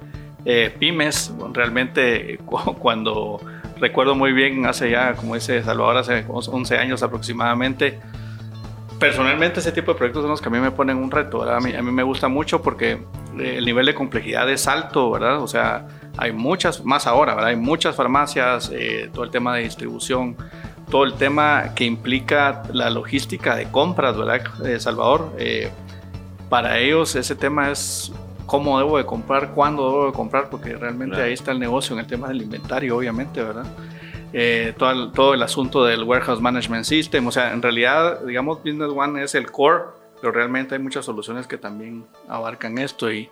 eh, 0.44 0.74
pymes, 0.78 1.32
realmente 1.52 2.38
cuando 2.78 3.40
recuerdo 3.78 4.14
muy 4.14 4.32
bien, 4.32 4.66
hace 4.66 4.90
ya, 4.90 5.14
como 5.14 5.34
dice 5.34 5.62
Salvador, 5.62 5.98
hace 5.98 6.24
11 6.28 6.78
años 6.78 7.02
aproximadamente, 7.02 8.00
personalmente 8.98 9.60
ese 9.60 9.72
tipo 9.72 9.92
de 9.92 9.98
proyectos 9.98 10.22
son 10.22 10.30
los 10.30 10.40
que 10.40 10.48
a 10.48 10.50
mí 10.50 10.58
me 10.58 10.70
ponen 10.70 10.96
un 10.96 11.10
reto. 11.10 11.42
A 11.42 11.60
mí, 11.60 11.74
a 11.74 11.82
mí 11.82 11.92
me 11.92 12.02
gusta 12.02 12.28
mucho 12.28 12.62
porque 12.62 12.92
eh, 13.38 13.54
el 13.58 13.64
nivel 13.64 13.86
de 13.86 13.94
complejidad 13.94 14.50
es 14.50 14.66
alto, 14.66 15.10
¿verdad? 15.10 15.40
O 15.40 15.46
sea, 15.46 15.86
hay 16.16 16.32
muchas, 16.32 16.84
más 16.84 17.06
ahora, 17.06 17.34
¿verdad? 17.34 17.50
Hay 17.50 17.56
muchas 17.56 17.94
farmacias, 17.94 18.70
eh, 18.72 19.10
todo 19.12 19.24
el 19.24 19.30
tema 19.30 19.54
de 19.54 19.62
distribución, 19.62 20.36
todo 20.90 21.04
el 21.04 21.14
tema 21.14 21.74
que 21.74 21.84
implica 21.84 22.62
la 22.72 22.90
logística 22.90 23.54
de 23.54 23.70
compras, 23.70 24.16
¿verdad, 24.16 24.40
eh, 24.64 24.80
Salvador? 24.80 25.32
Para 26.48 26.78
ellos 26.78 27.14
ese 27.14 27.34
tema 27.34 27.70
es 27.70 28.12
cómo 28.46 28.78
debo 28.78 28.96
de 28.98 29.04
comprar, 29.04 29.52
cuándo 29.52 29.90
debo 29.90 30.06
de 30.06 30.12
comprar, 30.12 30.48
porque 30.50 30.74
realmente 30.74 31.20
ahí 31.20 31.34
está 31.34 31.52
el 31.52 31.58
negocio 31.58 31.94
en 31.94 32.00
el 32.00 32.06
tema 32.06 32.28
del 32.28 32.42
inventario, 32.42 32.96
obviamente, 32.96 33.42
¿verdad? 33.42 33.66
Eh, 34.32 34.74
todo, 34.76 34.90
el, 34.90 35.12
todo 35.12 35.34
el 35.34 35.42
asunto 35.42 35.84
del 35.84 36.04
Warehouse 36.04 36.40
Management 36.40 36.84
System. 36.84 37.26
O 37.26 37.30
sea, 37.30 37.52
en 37.52 37.62
realidad, 37.62 38.20
digamos, 38.24 38.58
Business 38.58 38.90
One 38.94 39.22
es 39.22 39.34
el 39.34 39.50
core, 39.50 39.84
pero 40.20 40.32
realmente 40.32 40.74
hay 40.74 40.80
muchas 40.80 41.04
soluciones 41.04 41.46
que 41.46 41.58
también 41.58 42.06
abarcan 42.28 42.78
esto. 42.78 43.10
Y 43.12 43.28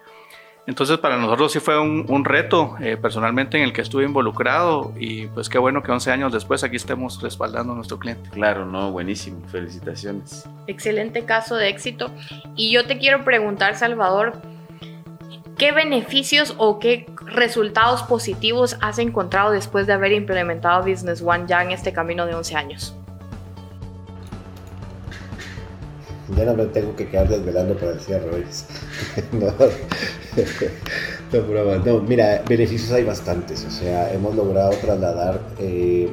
entonces 0.67 0.99
para 0.99 1.17
nosotros 1.17 1.53
sí 1.53 1.61
fue 1.61 1.81
un, 1.81 2.25
reto 2.25 2.77
eh, 2.81 2.97
personalmente 2.97 3.57
en 3.57 3.65
el 3.65 3.73
que 3.73 3.83
estuve 3.83 4.05
involucrado 4.05 4.93
y 4.99 5.27
pues 5.29 5.49
qué 5.49 5.59
bueno 5.59 5.83
que 5.83 5.93
11 5.93 6.11
años 6.11 6.33
después 6.33 6.65
aquí 6.65 6.77
estemos 6.77 7.23
respaldando 7.23 7.73
a 7.73 7.77
nuestro 7.77 7.99
cliente. 7.99 8.31
Claro, 8.31 8.67
no, 8.67 8.91
buenísimo, 8.91 9.47
felicitaciones. 9.49 10.49
Excelente 10.67 11.25
caso 11.25 11.57
de 11.57 11.69
éxito. 11.69 12.11
Y 12.57 12.73
yo 12.73 12.87
te 12.87 12.99
quiero 12.99 13.25
preguntar, 13.25 13.77
Salvador, 13.77 14.41
¿Qué 15.59 15.73
beneficios 15.73 16.55
o 16.59 16.79
qué 16.79 17.07
resultados 17.25 18.03
positivos 18.03 18.77
has 18.83 18.99
encontrado 18.99 19.53
después 19.53 19.87
de 19.87 19.95
haber 19.95 20.13
implementado 20.13 20.85
Business 20.85 21.23
One 21.23 21.45
ya 21.47 21.63
en 21.63 21.71
este 21.71 21.95
camino 21.95 22.27
de 22.27 22.35
11 22.35 22.57
años? 22.57 22.95
Ya 26.37 26.45
no 26.45 26.55
me 26.55 26.67
tengo 26.67 26.97
que 26.97 27.09
quedar 27.09 27.29
desvelando 27.29 27.77
para 27.77 27.93
el 27.93 28.01
cierre, 28.01 28.27
no, 29.33 29.47
no, 31.33 31.85
no, 31.85 32.01
mira, 32.01 32.43
beneficios 32.49 32.91
hay 32.93 33.05
bastantes. 33.05 33.65
O 33.65 33.71
sea, 33.71 34.13
hemos 34.13 34.35
logrado 34.35 34.71
trasladar 34.71 35.41
eh, 35.59 36.09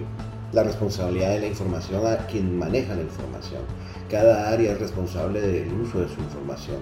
la 0.52 0.64
responsabilidad 0.64 1.32
de 1.32 1.40
la 1.40 1.48
información 1.48 2.06
a 2.06 2.28
quien 2.28 2.58
maneja 2.58 2.96
la 2.96 3.02
información. 3.02 3.62
Cada 4.10 4.52
área 4.52 4.74
es 4.74 4.80
responsable 4.80 5.42
del 5.42 5.74
uso 5.74 6.02
de 6.02 6.08
su 6.08 6.22
información 6.22 6.78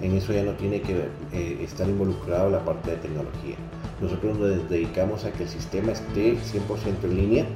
en 0.00 0.16
eso 0.16 0.32
ya 0.32 0.42
no 0.42 0.52
tiene 0.52 0.80
que 0.80 1.08
eh, 1.32 1.58
estar 1.62 1.88
involucrado 1.88 2.50
la 2.50 2.64
parte 2.64 2.92
de 2.92 2.96
tecnología. 2.98 3.56
Nosotros 4.00 4.38
nos 4.38 4.68
dedicamos 4.68 5.24
a 5.24 5.32
que 5.32 5.42
el 5.42 5.48
sistema 5.48 5.92
esté 5.92 6.36
100% 6.36 7.04
en 7.04 7.16
línea 7.16 7.46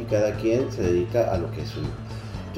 y 0.00 0.04
cada 0.04 0.34
quien 0.36 0.70
se 0.70 0.82
dedica 0.82 1.32
a 1.32 1.38
lo 1.38 1.50
que 1.50 1.62
es 1.62 1.68
suyo. 1.68 1.88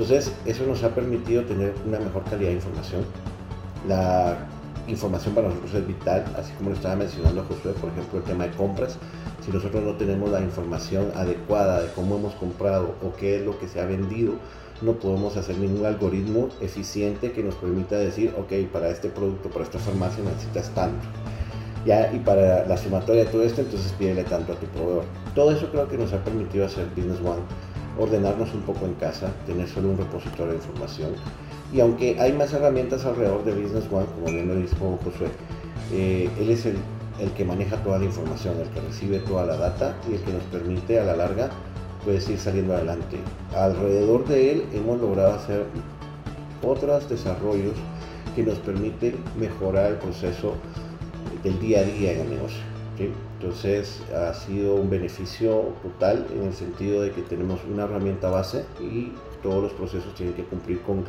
Entonces, 0.00 0.33
eso 0.47 0.64
nos 0.64 0.83
ha 0.83 0.95
permitido 0.95 1.45
tener 1.45 1.75
una 1.87 1.99
mejor 1.99 2.25
calidad 2.25 2.49
de 2.49 2.54
información. 2.54 3.04
La 3.87 4.49
información 4.88 5.35
para 5.35 5.49
nosotros 5.49 5.75
es 5.75 5.87
vital, 5.87 6.25
así 6.38 6.54
como 6.54 6.71
lo 6.71 6.76
estaba 6.76 6.97
mencionando 6.97 7.45
Josué, 7.45 7.75
por 7.78 7.90
ejemplo, 7.90 8.21
el 8.21 8.25
tema 8.25 8.45
de 8.45 8.57
compras. 8.57 8.97
Si 9.45 9.50
nosotros 9.50 9.85
no 9.85 9.92
tenemos 9.97 10.30
la 10.30 10.40
información 10.40 11.12
adecuada 11.14 11.83
de 11.83 11.88
cómo 11.92 12.16
hemos 12.16 12.33
comprado 12.37 12.95
o 13.04 13.14
qué 13.14 13.40
es 13.40 13.45
lo 13.45 13.59
que 13.59 13.69
se 13.69 13.78
ha 13.78 13.85
vendido, 13.85 14.37
no 14.80 14.95
podemos 14.95 15.37
hacer 15.37 15.59
ningún 15.59 15.85
algoritmo 15.85 16.49
eficiente 16.62 17.33
que 17.33 17.42
nos 17.42 17.57
permita 17.57 17.99
decir, 17.99 18.33
ok, 18.38 18.73
para 18.73 18.88
este 18.88 19.11
producto, 19.11 19.50
para 19.50 19.66
esta 19.66 19.78
farmacia 19.78 20.25
necesitas 20.25 20.71
tanto. 20.71 21.07
Ya, 21.85 22.11
y 22.11 22.21
para 22.21 22.66
la 22.66 22.78
sumatoria 22.78 23.26
de 23.26 23.30
todo 23.30 23.42
esto, 23.42 23.61
entonces 23.61 23.92
pídele 23.92 24.25
tanto 24.25 24.54
a 24.54 24.57
tu 24.57 24.64
proveedor. 24.64 25.04
Todo 25.35 25.52
eso 25.52 25.71
creo 25.71 25.87
que 25.88 25.99
nos 25.99 26.11
ha 26.14 26.25
permitido 26.25 26.64
hacer 26.64 26.87
Business 26.97 27.21
One, 27.21 27.42
ordenarnos 28.00 28.52
un 28.54 28.62
poco 28.62 28.87
en 28.87 28.95
casa, 28.95 29.30
tener 29.47 29.69
solo 29.69 29.90
un 29.90 29.99
repositorio 29.99 30.52
de 30.52 30.57
información. 30.57 31.11
Y 31.73 31.80
aunque 31.80 32.19
hay 32.19 32.33
más 32.33 32.52
herramientas 32.52 33.04
alrededor 33.04 33.45
de 33.45 33.52
Business 33.52 33.85
One, 33.90 34.07
como 34.07 34.26
bien 34.26 34.49
lo 34.49 34.57
dijo 34.57 34.99
Josué, 35.04 35.28
eh, 35.92 36.28
él 36.40 36.50
es 36.50 36.66
el, 36.66 36.76
el 37.21 37.30
que 37.33 37.45
maneja 37.45 37.76
toda 37.83 37.99
la 37.99 38.07
información, 38.07 38.54
el 38.59 38.69
que 38.69 38.80
recibe 38.80 39.19
toda 39.19 39.45
la 39.45 39.57
data 39.57 39.97
y 40.09 40.14
el 40.14 40.21
que 40.23 40.33
nos 40.33 40.42
permite 40.45 40.99
a 40.99 41.04
la 41.04 41.16
larga 41.16 41.50
puedes 42.04 42.28
ir 42.28 42.38
saliendo 42.38 42.75
adelante. 42.75 43.19
Alrededor 43.54 44.26
de 44.26 44.52
él 44.52 44.64
hemos 44.73 45.00
logrado 45.00 45.35
hacer 45.35 45.64
otros 46.62 47.09
desarrollos 47.09 47.75
que 48.35 48.42
nos 48.42 48.59
permiten 48.59 49.16
mejorar 49.38 49.92
el 49.92 49.97
proceso 49.97 50.54
del 51.42 51.59
día 51.61 51.80
a 51.80 51.83
día 51.83 52.12
en 52.12 52.21
el 52.21 52.30
negocio. 52.30 52.70
Entonces 53.00 54.02
ha 54.14 54.35
sido 54.35 54.75
un 54.75 54.90
beneficio 54.90 55.75
total 55.83 56.26
en 56.35 56.49
el 56.49 56.54
sentido 56.54 57.02
de 57.02 57.11
que 57.12 57.23
tenemos 57.23 57.61
una 57.71 57.85
herramienta 57.85 58.28
base 58.28 58.64
y 58.80 59.12
todos 59.42 59.62
los 59.62 59.73
procesos 59.73 60.14
tienen 60.14 60.35
que 60.35 60.45
cumplir 60.45 60.80
con, 60.83 61.04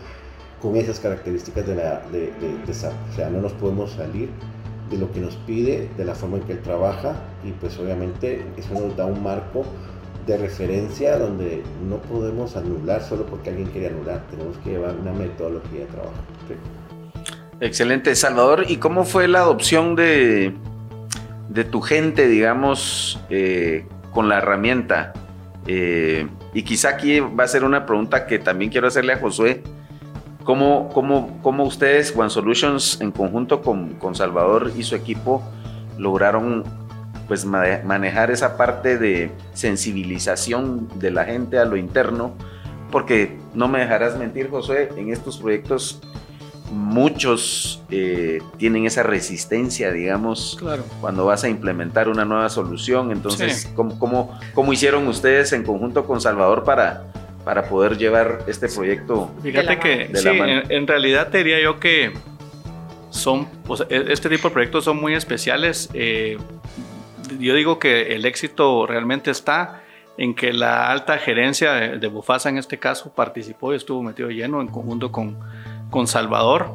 con 0.61 0.75
esas 0.77 0.99
características 0.99 1.65
de, 1.67 2.73
SAP. 2.73 2.93
O 3.11 3.15
sea, 3.15 3.29
no 3.29 3.41
nos 3.41 3.51
podemos 3.53 3.91
salir 3.91 4.29
de 4.89 4.97
lo 4.97 5.11
que 5.11 5.19
nos 5.19 5.35
pide, 5.35 5.89
de 5.97 6.05
la 6.05 6.15
forma 6.15 6.37
en 6.37 6.43
que 6.43 6.53
él 6.53 6.61
trabaja 6.61 7.15
y 7.43 7.51
pues 7.51 7.77
obviamente 7.77 8.45
eso 8.57 8.73
nos 8.73 8.95
da 8.95 9.05
un 9.05 9.23
marco 9.23 9.65
de 10.27 10.37
referencia 10.37 11.17
donde 11.17 11.63
no 11.89 11.97
podemos 11.97 12.55
anular 12.55 13.01
solo 13.01 13.25
porque 13.25 13.49
alguien 13.49 13.69
quiere 13.69 13.87
anular, 13.87 14.21
tenemos 14.29 14.57
que 14.59 14.71
llevar 14.71 14.95
una 14.95 15.11
metodología 15.13 15.81
de 15.81 15.85
trabajo. 15.85 16.13
Excelente, 17.59 18.15
Salvador. 18.15 18.65
¿Y 18.67 18.77
cómo 18.77 19.03
fue 19.03 19.27
la 19.27 19.39
adopción 19.39 19.95
de, 19.95 20.53
de 21.53 21.65
tu 21.65 21.81
gente, 21.81 22.27
digamos, 22.27 23.19
eh, 23.29 23.85
con 24.13 24.29
la 24.29 24.37
herramienta? 24.37 25.13
Eh, 25.67 26.27
y 26.53 26.63
quizá 26.63 26.89
aquí 26.89 27.19
va 27.19 27.43
a 27.43 27.47
ser 27.47 27.63
una 27.63 27.85
pregunta 27.85 28.25
que 28.25 28.39
también 28.39 28.71
quiero 28.71 28.87
hacerle 28.87 29.13
a 29.13 29.17
Josué. 29.17 29.61
¿Cómo, 30.43 30.89
cómo, 30.89 31.39
cómo 31.43 31.63
ustedes, 31.65 32.15
One 32.15 32.29
Solutions, 32.29 32.99
en 32.99 33.11
conjunto 33.11 33.61
con, 33.61 33.93
con 33.95 34.15
Salvador 34.15 34.71
y 34.75 34.83
su 34.83 34.95
equipo, 34.95 35.43
lograron 35.97 36.63
pues 37.27 37.45
manejar 37.45 38.31
esa 38.31 38.57
parte 38.57 38.97
de 38.97 39.31
sensibilización 39.53 40.89
de 40.99 41.11
la 41.11 41.25
gente 41.25 41.59
a 41.59 41.65
lo 41.65 41.77
interno, 41.77 42.33
porque 42.91 43.37
no 43.53 43.67
me 43.67 43.79
dejarás 43.79 44.17
mentir, 44.17 44.49
José, 44.49 44.89
en 44.97 45.13
estos 45.13 45.37
proyectos 45.37 46.01
muchos 46.71 47.83
eh, 47.91 48.39
tienen 48.57 48.85
esa 48.85 49.03
resistencia, 49.03 49.91
digamos, 49.91 50.57
cuando 51.01 51.25
vas 51.25 51.43
a 51.43 51.49
implementar 51.49 52.07
una 52.09 52.25
nueva 52.25 52.49
solución. 52.49 53.11
Entonces, 53.11 53.71
¿cómo, 53.75 54.39
cómo, 54.53 54.73
hicieron 54.73 55.07
ustedes 55.07 55.51
en 55.53 55.63
conjunto 55.63 56.05
con 56.05 56.21
Salvador 56.21 56.63
para, 56.63 57.03
para 57.43 57.63
poder 57.67 57.97
llevar 57.97 58.43
este 58.47 58.69
proyecto? 58.69 59.31
Fíjate 59.43 59.79
que 59.79 60.09
sí, 60.15 60.29
en, 60.29 60.87
realidad 60.87 61.29
te 61.29 61.39
diría 61.39 61.61
yo 61.61 61.79
que 61.79 62.13
son, 63.09 63.47
e, 63.89 64.05
este 64.09 64.29
tipo 64.29 64.47
de 64.47 64.53
proyectos 64.53 64.85
son 64.85 64.99
muy 64.99 65.13
especiales. 65.13 65.89
Eh, 65.93 66.37
yo 67.39 67.53
digo 67.53 67.79
que 67.79 68.15
el 68.15 68.25
éxito 68.25 68.87
realmente 68.87 69.29
está 69.31 69.83
en 70.17 70.35
que 70.35 70.53
la 70.53 70.91
alta 70.91 71.17
gerencia 71.17 71.73
de, 71.73 72.07
Bufasa 72.07 72.49
en 72.49 72.57
este 72.57 72.77
caso 72.77 73.13
participó 73.13 73.73
y 73.73 73.77
estuvo 73.77 74.03
metido 74.03 74.29
lleno 74.29 74.61
en 74.61 74.67
conjunto 74.67 75.11
con, 75.11 75.37
con 75.91 76.07
Salvador. 76.07 76.71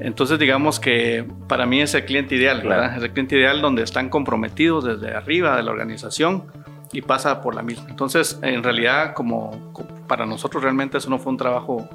Entonces 0.00 0.38
digamos 0.38 0.80
que 0.80 1.26
para 1.46 1.66
mí 1.66 1.82
es 1.82 1.94
el 1.94 2.06
cliente 2.06 2.34
ideal, 2.34 2.62
¿verdad? 2.62 2.96
Es 2.96 3.02
el 3.02 3.12
cliente 3.12 3.36
ideal 3.36 3.60
donde 3.60 3.82
están 3.82 4.08
comprometidos 4.08 4.84
desde 4.84 5.14
arriba 5.14 5.56
de 5.56 5.62
la 5.62 5.70
organización 5.70 6.44
y 6.90 7.02
pasa 7.02 7.42
por 7.42 7.54
la 7.54 7.62
misma. 7.62 7.86
Entonces 7.90 8.38
en 8.42 8.62
realidad 8.62 9.12
como 9.12 9.72
para 10.08 10.24
nosotros 10.24 10.62
realmente 10.62 10.96
eso 10.98 11.10
no 11.10 11.18
fue 11.18 11.32
un 11.32 11.38
trabajo 11.38 11.88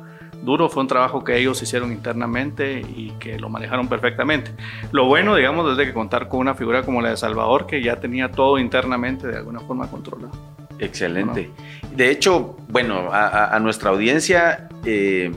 duro, 0.44 0.70
fue 0.70 0.84
un 0.84 0.88
trabajo 0.88 1.24
que 1.24 1.38
ellos 1.38 1.62
hicieron 1.62 1.92
internamente 1.92 2.80
y 2.80 3.12
que 3.20 3.38
lo 3.40 3.50
manejaron 3.50 3.88
perfectamente. 3.88 4.52
Lo 4.92 5.06
bueno, 5.06 5.36
digamos, 5.36 5.70
es 5.72 5.78
de 5.78 5.86
que 5.86 5.94
contar 5.94 6.28
con 6.28 6.40
una 6.40 6.56
figura 6.56 6.84
como 6.84 7.02
la 7.02 7.10
de 7.10 7.18
Salvador, 7.18 7.66
que 7.66 7.82
ya 7.82 8.00
tenía 8.00 8.32
todo 8.32 8.58
internamente 8.58 9.28
de 9.28 9.38
alguna 9.38 9.60
forma 9.60 9.90
controlado. 9.90 10.32
Excelente. 10.80 11.52
De 11.94 12.10
hecho, 12.10 12.56
bueno, 12.70 13.10
a, 13.12 13.60
nuestra 13.60 13.90
audiencia, 13.90 14.70
eh, 14.86 15.32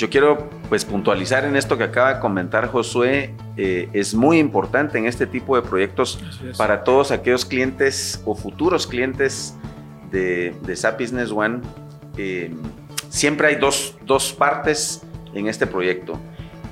yo 0.00 0.08
quiero 0.08 0.48
pues 0.70 0.86
puntualizar 0.86 1.44
en 1.44 1.56
esto 1.56 1.76
que 1.76 1.84
acaba 1.84 2.14
de 2.14 2.20
comentar 2.20 2.68
Josué, 2.68 3.34
eh, 3.58 3.90
es 3.92 4.14
muy 4.14 4.38
importante 4.38 4.96
en 4.96 5.04
este 5.04 5.26
tipo 5.26 5.56
de 5.56 5.62
proyectos 5.62 6.18
para 6.56 6.84
todos 6.84 7.10
aquellos 7.10 7.44
clientes 7.44 8.22
o 8.24 8.34
futuros 8.34 8.86
clientes 8.86 9.54
de, 10.10 10.54
de 10.62 10.74
SAP 10.74 11.00
Business 11.00 11.30
One. 11.30 11.60
Eh, 12.16 12.50
siempre 13.10 13.48
hay 13.48 13.56
dos, 13.56 13.94
partes 14.38 15.02
en 15.34 15.48
este 15.48 15.66
proyecto 15.66 16.18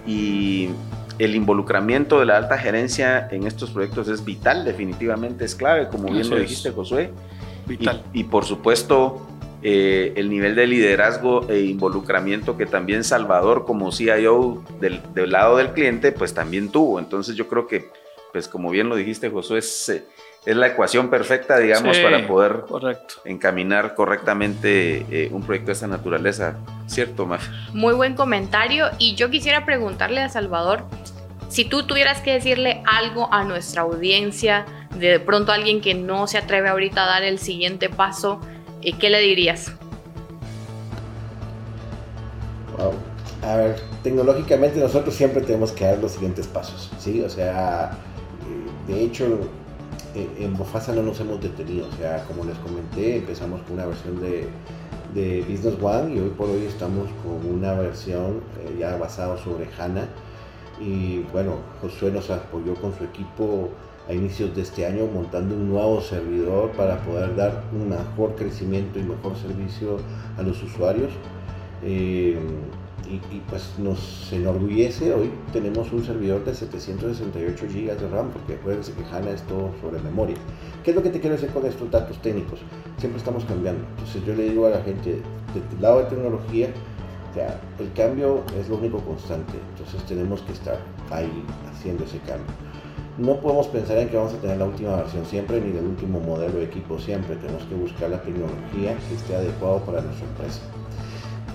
y 0.06 0.70
el 1.18 1.34
involucramiento 1.34 2.20
de 2.20 2.24
la 2.24 2.38
alta 2.38 2.56
gerencia 2.56 3.28
en 3.30 3.46
estos 3.46 3.68
proyectos 3.68 4.08
es 4.08 4.24
vital, 4.24 4.64
definitivamente 4.64 5.44
es 5.44 5.54
clave, 5.54 5.88
como 5.88 6.10
bien 6.10 6.30
lo 6.30 6.36
dijiste, 6.36 6.70
Josué. 6.70 7.10
Vital. 7.66 8.02
Y, 8.14 8.24
por 8.24 8.46
supuesto, 8.46 9.27
eh, 9.62 10.12
el 10.16 10.30
nivel 10.30 10.54
de 10.54 10.66
liderazgo 10.66 11.48
e 11.48 11.60
involucramiento 11.60 12.56
que 12.56 12.66
también 12.66 13.02
Salvador, 13.02 13.64
como 13.64 13.90
CIO 13.90 14.62
del, 14.80 15.02
lado 15.30 15.56
del 15.56 15.72
cliente, 15.72 16.12
pues 16.12 16.32
también 16.34 16.70
tuvo. 16.70 16.98
Entonces, 16.98 17.34
yo 17.34 17.48
creo 17.48 17.66
que, 17.66 17.90
pues 18.32 18.48
como 18.48 18.70
bien 18.70 18.88
lo 18.88 18.96
dijiste, 18.96 19.30
Josué, 19.30 19.58
es, 19.58 19.88
es 20.46 20.56
la 20.56 20.68
ecuación 20.68 21.10
perfecta, 21.10 21.58
digamos, 21.58 21.96
Sí, 21.96 22.02
para 22.02 22.26
poder 22.26 22.64
Correcto. 22.68 23.16
encaminar 23.24 23.94
correctamente 23.94 25.04
eh, 25.10 25.28
un 25.32 25.42
proyecto 25.42 25.66
de 25.68 25.72
esta 25.72 25.88
naturaleza. 25.88 26.56
¿Cierto, 26.86 27.26
Maf? 27.26 27.46
Muy 27.72 27.94
buen 27.94 28.14
comentario 28.14 28.86
y 28.98 29.14
yo 29.16 29.28
quisiera 29.28 29.64
preguntarle 29.64 30.20
a 30.20 30.28
Salvador, 30.28 30.84
si 31.48 31.64
tú 31.64 31.82
tuvieras 31.82 32.20
que 32.20 32.32
decirle 32.32 32.82
algo 32.86 33.32
a 33.32 33.42
nuestra 33.42 33.82
audiencia, 33.82 34.66
de 34.94 35.18
pronto 35.18 35.52
alguien 35.52 35.80
que 35.80 35.94
no 35.94 36.26
se 36.26 36.38
atreve 36.38 36.68
ahorita 36.68 37.04
a 37.04 37.06
dar 37.06 37.22
el 37.24 37.38
siguiente 37.38 37.88
paso, 37.88 38.40
eh, 38.40 38.57
¿qué 38.80 39.10
le 39.10 39.20
dirías? 39.20 39.72
A 43.42 43.56
ver, 43.56 43.76
tecnológicamente 44.02 44.78
nosotros 44.80 45.14
siempre 45.14 45.40
tenemos 45.42 45.72
que 45.72 45.84
dar 45.84 45.98
los 45.98 46.12
siguientes 46.12 46.46
pasos, 46.46 46.90
¿sí? 46.98 47.22
O 47.22 47.30
sea, 47.30 47.92
eh, 47.92 48.92
de 48.92 49.04
hecho, 49.04 49.26
eh, 50.14 50.28
en 50.40 50.56
Bofasa 50.56 50.92
no 50.92 51.02
nos 51.02 51.18
hemos 51.20 51.40
detenido, 51.40 51.88
o 51.88 51.96
sea, 51.96 52.24
como 52.24 52.44
les 52.44 52.58
comenté, 52.58 53.16
empezamos 53.16 53.62
con 53.62 53.74
una 53.74 53.86
versión 53.86 54.20
de, 54.20 54.48
de 55.14 55.40
Business 55.42 55.74
One 55.80 56.14
y 56.14 56.18
hoy 56.18 56.30
por 56.30 56.50
hoy 56.50 56.64
estamos 56.66 57.08
con 57.22 57.54
una 57.54 57.74
versión 57.74 58.42
eh, 58.60 58.76
ya 58.78 58.96
basada 58.96 59.36
sobre 59.38 59.68
HANA 59.78 60.08
y 60.80 61.20
bueno, 61.32 61.56
Josué 61.80 62.10
nos 62.10 62.30
apoyó 62.30 62.74
con 62.74 62.96
su 62.96 63.04
equipo 63.04 63.70
a 64.08 64.14
inicios 64.14 64.54
de 64.56 64.62
este 64.62 64.86
año 64.86 65.06
montando 65.12 65.54
un 65.54 65.68
nuevo 65.68 66.00
servidor 66.00 66.70
para 66.72 66.98
poder 67.02 67.36
dar 67.36 67.64
un 67.72 67.90
mejor 67.90 68.34
crecimiento 68.36 68.98
y 68.98 69.02
mejor 69.02 69.36
servicio 69.36 69.98
a 70.36 70.42
los 70.42 70.62
usuarios. 70.62 71.10
Eh, 71.82 72.38
y, 73.10 73.40
pues 73.48 73.72
nos 73.78 74.30
enorgullece, 74.32 75.14
hoy 75.14 75.30
tenemos 75.50 75.90
un 75.92 76.04
servidor 76.04 76.44
de 76.44 76.54
768 76.54 77.66
GB 77.66 77.96
de 77.98 78.08
RAM, 78.10 78.28
porque 78.30 78.54
acuérdense 78.54 78.92
que 78.92 79.02
HANA 79.02 79.30
es 79.30 79.42
todo 79.44 79.70
sobre 79.80 79.98
memoria. 80.02 80.36
¿Qué 80.84 80.90
es 80.90 80.96
lo 80.96 81.02
que 81.02 81.08
te 81.08 81.18
quiero 81.18 81.36
decir 81.36 81.48
con 81.50 81.64
estos 81.64 81.90
datos 81.90 82.20
técnicos? 82.20 82.60
Siempre 82.98 83.18
estamos 83.18 83.46
cambiando. 83.46 83.82
Entonces 83.96 84.22
yo 84.26 84.34
le 84.34 84.50
digo 84.50 84.66
a 84.66 84.70
la 84.70 84.82
gente, 84.82 85.22
del 85.54 85.80
lado 85.80 86.00
de 86.00 86.04
tecnología, 86.04 86.68
el 87.78 87.92
cambio 87.92 88.42
es 88.58 88.68
lo 88.68 88.76
único 88.76 88.98
constante, 88.98 89.52
entonces 89.70 90.04
tenemos 90.06 90.42
que 90.42 90.52
estar 90.52 90.78
ahí 91.10 91.30
haciendo 91.70 92.04
ese 92.04 92.18
cambio. 92.20 92.67
No 93.18 93.40
podemos 93.40 93.66
pensar 93.66 93.98
en 93.98 94.08
que 94.08 94.16
vamos 94.16 94.32
a 94.32 94.36
tener 94.36 94.58
la 94.58 94.66
última 94.66 94.94
versión 94.94 95.26
siempre 95.26 95.60
ni 95.60 95.76
el 95.76 95.84
último 95.84 96.20
modelo 96.20 96.58
de 96.58 96.64
equipo 96.66 97.00
siempre, 97.00 97.34
tenemos 97.34 97.64
que 97.64 97.74
buscar 97.74 98.10
la 98.10 98.22
tecnología 98.22 98.96
que 99.08 99.14
esté 99.16 99.34
adecuado 99.34 99.80
para 99.80 100.00
nuestra 100.02 100.24
empresa. 100.28 100.60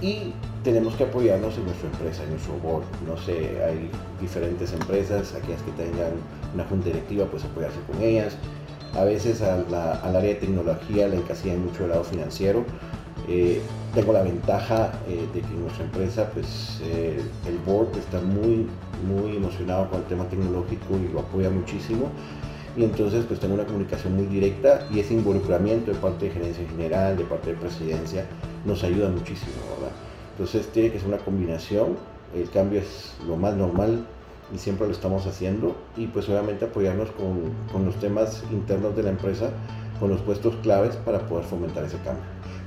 Y 0.02 0.34
tenemos 0.62 0.94
que 0.96 1.06
apoyarnos 1.06 1.58
en 1.58 1.64
nuestra 1.64 1.90
empresa, 1.90 2.24
en 2.24 2.32
nuestro 2.32 2.56
board. 2.58 2.84
No 3.08 3.16
sé, 3.16 3.64
hay 3.64 3.90
diferentes 4.20 4.74
empresas, 4.74 5.34
aquellas 5.36 5.62
que 5.62 5.72
tengan 5.72 6.12
una 6.54 6.66
junta 6.66 6.88
directiva, 6.88 7.28
pues 7.32 7.46
apoyarse 7.46 7.80
con 7.90 8.02
ellas. 8.02 8.36
A 8.94 9.06
veces 9.06 9.42
al 9.42 9.74
área 9.74 10.20
de 10.22 10.36
tecnología 10.36 11.08
le 11.08 11.16
encasillan 11.16 11.64
mucho 11.64 11.86
el 11.86 11.92
lado 11.92 12.04
financiero. 12.04 12.66
Eh, 13.28 13.62
tengo 13.94 14.12
la 14.12 14.24
ventaja 14.24 14.92
eh, 15.08 15.28
de 15.34 15.42
que 15.42 15.48
en 15.48 15.62
nuestra 15.62 15.86
empresa, 15.86 16.30
pues 16.34 16.82
eh, 16.84 17.22
el 17.48 17.58
board 17.60 17.96
está 17.98 18.20
muy, 18.20 18.68
muy 19.08 19.38
emocionado 19.38 19.90
con 19.90 20.00
el 20.00 20.06
tema 20.06 20.28
tecnológico 20.28 20.98
y 20.98 21.12
lo 21.14 21.22
apoya 21.22 21.50
muchísimo. 21.50 22.10
Y 22.76 22.84
entonces, 22.84 23.24
pues 23.26 23.40
tengo 23.40 23.54
una 23.54 23.66
comunicación 23.66 24.16
muy 24.16 24.26
directa 24.26 24.88
y 24.92 25.00
ese 25.00 25.14
involucramiento 25.14 25.92
de 25.92 25.98
parte 25.98 26.26
de 26.26 26.32
gerencia 26.32 26.68
general, 26.68 27.16
de 27.18 27.24
parte 27.24 27.52
de 27.52 27.56
presidencia, 27.56 28.26
nos 28.66 28.84
ayuda 28.84 29.10
muchísimo, 29.10 29.54
¿verdad? 29.76 29.96
Entonces 30.32 30.68
tiene 30.72 30.92
que 30.92 30.98
ser 31.00 31.08
una 31.08 31.18
combinación, 31.18 31.96
el 32.36 32.50
cambio 32.50 32.80
es 32.82 33.14
lo 33.28 33.38
más 33.38 33.56
normal 33.56 34.04
y 34.54 34.58
siempre 34.58 34.88
lo 34.88 34.94
estamos 34.94 35.28
haciendo 35.28 35.76
y 35.96 36.08
pues 36.08 36.28
obviamente 36.30 36.66
apoyarnos 36.66 37.12
con, 37.12 37.52
con 37.72 37.86
los 37.86 37.96
temas 38.00 38.44
internos 38.52 38.96
de 38.96 39.04
la 39.04 39.12
empresa, 39.12 39.52
con 40.00 40.10
los 40.10 40.22
puestos 40.22 40.56
claves 40.64 40.96
para 40.96 41.20
poder 41.20 41.46
fomentar 41.46 41.84
ese 41.84 41.98
cambio. 41.98 42.24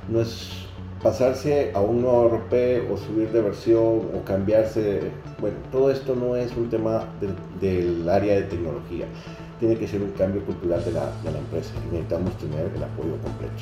No 0.09 0.21
es 0.21 0.67
pasarse 1.03 1.73
a 1.75 1.81
un 1.81 2.03
nuevo 2.03 2.29
RP 2.29 2.91
o 2.91 2.97
subir 2.97 3.29
de 3.31 3.43
versión 3.43 4.09
o 4.15 4.23
cambiarse, 4.25 5.13
bueno, 5.39 5.57
todo 5.71 5.91
esto 5.91 6.15
no 6.17 6.37
es 6.37 6.51
un 6.57 6.69
tema 6.69 7.05
de, 7.21 7.29
del 7.61 8.09
área 8.09 8.35
de 8.35 8.43
tecnología, 8.43 9.07
tiene 9.61 9.77
que 9.77 9.87
ser 9.87 10.03
un 10.03 10.13
cambio 10.13 10.43
cultural 10.45 10.85
de 10.85 10.93
la, 10.93 11.11
de 11.23 11.33
la 11.33 11.39
empresa 11.39 11.73
y 11.77 11.93
necesitamos 11.93 12.37
tener 12.39 12.73
el 12.75 12.83
apoyo 12.83 13.17
completo. 13.23 13.55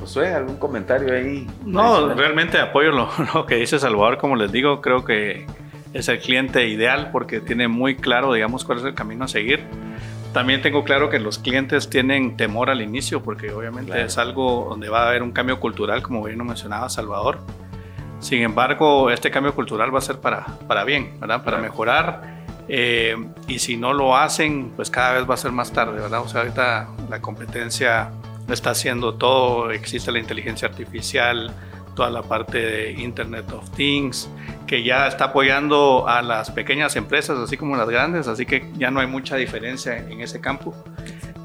Josué, 0.00 0.32
¿algún 0.32 0.56
comentario 0.56 1.14
ahí? 1.14 1.46
No, 1.64 2.14
realmente 2.14 2.58
apoyo 2.58 2.92
lo, 2.92 3.08
lo, 3.34 3.46
que 3.46 3.56
dice 3.56 3.78
Salvador, 3.78 4.18
como 4.18 4.36
les 4.36 4.50
digo, 4.52 4.80
creo 4.80 5.04
que 5.04 5.46
es 5.92 6.08
el 6.08 6.18
cliente 6.18 6.68
ideal 6.68 7.10
porque 7.12 7.40
tiene 7.40 7.68
muy 7.68 7.96
claro, 7.96 8.32
digamos, 8.32 8.64
cuál 8.64 8.78
es 8.78 8.84
el 8.84 8.94
camino 8.94 9.24
a 9.24 9.28
seguir. 9.28 9.64
También 10.32 10.62
tengo 10.62 10.84
claro 10.84 11.08
que 11.08 11.18
los 11.18 11.38
clientes 11.38 11.88
tienen 11.88 12.36
temor 12.36 12.70
al 12.70 12.82
inicio 12.82 13.22
porque 13.22 13.50
obviamente 13.50 13.92
claro. 13.92 14.06
es 14.06 14.18
algo 14.18 14.66
donde 14.68 14.88
va 14.88 15.04
a 15.04 15.08
haber 15.08 15.22
un 15.22 15.32
cambio 15.32 15.58
cultural, 15.58 16.02
como 16.02 16.22
bien 16.22 16.38
lo 16.38 16.44
mencionaba 16.44 16.88
Salvador. 16.88 17.40
Sin 18.20 18.42
embargo, 18.42 19.10
este 19.10 19.30
cambio 19.30 19.54
cultural 19.54 19.94
va 19.94 19.98
a 19.98 20.02
ser 20.02 20.18
para, 20.18 20.44
para 20.66 20.84
bien, 20.84 21.18
¿verdad? 21.20 21.44
Para 21.44 21.58
claro. 21.58 21.62
mejorar. 21.62 22.38
Eh, 22.68 23.16
y 23.46 23.58
si 23.60 23.76
no 23.76 23.94
lo 23.94 24.16
hacen, 24.16 24.72
pues 24.76 24.90
cada 24.90 25.14
vez 25.14 25.28
va 25.28 25.34
a 25.34 25.38
ser 25.38 25.52
más 25.52 25.72
tarde, 25.72 26.00
¿verdad? 26.00 26.20
O 26.20 26.28
sea, 26.28 26.42
ahorita 26.42 26.88
la 27.08 27.20
competencia 27.22 28.10
está 28.48 28.70
haciendo 28.70 29.14
todo, 29.14 29.70
existe 29.70 30.12
la 30.12 30.18
inteligencia 30.18 30.68
artificial, 30.68 31.52
toda 31.98 32.10
la 32.10 32.22
parte 32.22 32.58
de 32.58 32.92
Internet 32.92 33.50
of 33.50 33.68
Things, 33.70 34.30
que 34.68 34.84
ya 34.84 35.08
está 35.08 35.24
apoyando 35.24 36.06
a 36.06 36.22
las 36.22 36.48
pequeñas 36.48 36.94
empresas, 36.94 37.36
así 37.40 37.56
como 37.56 37.76
las 37.76 37.88
grandes, 37.88 38.28
así 38.28 38.46
que 38.46 38.70
ya 38.76 38.92
no 38.92 39.00
hay 39.00 39.08
mucha 39.08 39.34
diferencia 39.34 39.98
en 39.98 40.20
ese 40.20 40.40
campo. 40.40 40.76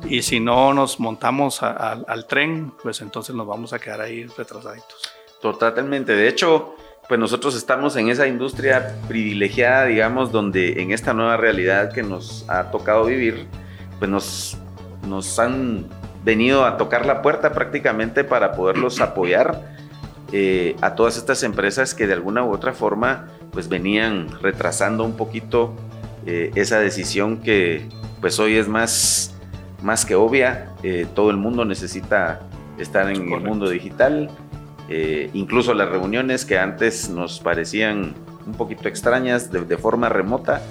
Y 0.07 0.21
si 0.21 0.39
no 0.39 0.71
nos 0.75 0.99
montamos 0.99 1.63
a, 1.63 1.71
a, 1.71 1.91
al 2.07 2.27
tren, 2.27 2.71
pues 2.83 3.01
entonces 3.01 3.33
nos 3.33 3.47
vamos 3.47 3.73
a 3.73 3.79
quedar 3.79 3.99
ahí 4.01 4.25
retrasaditos. 4.25 5.11
Totalmente, 5.41 6.15
de 6.15 6.27
hecho, 6.27 6.75
pues 7.07 7.19
nosotros 7.19 7.55
estamos 7.55 7.95
en 7.95 8.09
esa 8.09 8.27
industria 8.27 8.95
privilegiada, 9.07 9.85
digamos, 9.85 10.31
donde 10.31 10.83
en 10.83 10.91
esta 10.91 11.15
nueva 11.15 11.35
realidad 11.35 11.91
que 11.91 12.03
nos 12.03 12.47
ha 12.47 12.69
tocado 12.69 13.05
vivir, 13.05 13.47
pues 13.97 14.11
nos, 14.11 14.57
nos 15.07 15.39
han 15.39 15.87
venido 16.23 16.63
a 16.63 16.77
tocar 16.77 17.07
la 17.07 17.23
puerta 17.23 17.53
prácticamente 17.53 18.23
para 18.23 18.51
poderlos 18.51 19.01
apoyar 19.01 19.72
eh, 20.33 20.75
a 20.81 20.95
todas 20.95 21.15
estas 21.15 21.43
empresas 21.43 21.93
que 21.93 22.07
de 22.07 22.13
alguna 22.13 22.43
u 22.43 22.51
otra 22.51 22.73
forma 22.73 23.27
pues 23.51 23.69
venían 23.69 24.27
retrasando 24.41 25.03
un 25.03 25.15
poquito 25.15 25.75
eh, 26.25 26.49
esa 26.55 26.79
decisión 26.79 27.37
que 27.37 27.87
pues 28.19 28.39
hoy 28.39 28.55
es 28.55 28.67
más, 28.67 29.35
más 29.83 30.05
que 30.05 30.15
obvia. 30.15 30.69
Eh, 30.81 31.05
todo 31.13 31.29
el 31.29 31.37
mundo 31.37 31.65
necesita 31.65 32.39
estar 32.79 33.09
en 33.09 33.17
Correcto. 33.17 33.37
el 33.37 33.43
mundo 33.43 33.69
digital. 33.69 34.29
Eh, 34.89 35.29
incluso 35.33 35.73
las 35.73 35.89
reuniones 35.89 36.45
que 36.45 36.57
antes 36.57 37.09
nos 37.09 37.39
parecían 37.39 38.15
un 38.45 38.53
poquito 38.53 38.89
extrañas 38.89 39.51
de, 39.51 39.61
de 39.61 39.77
forma 39.77 40.09
remota, 40.09 40.61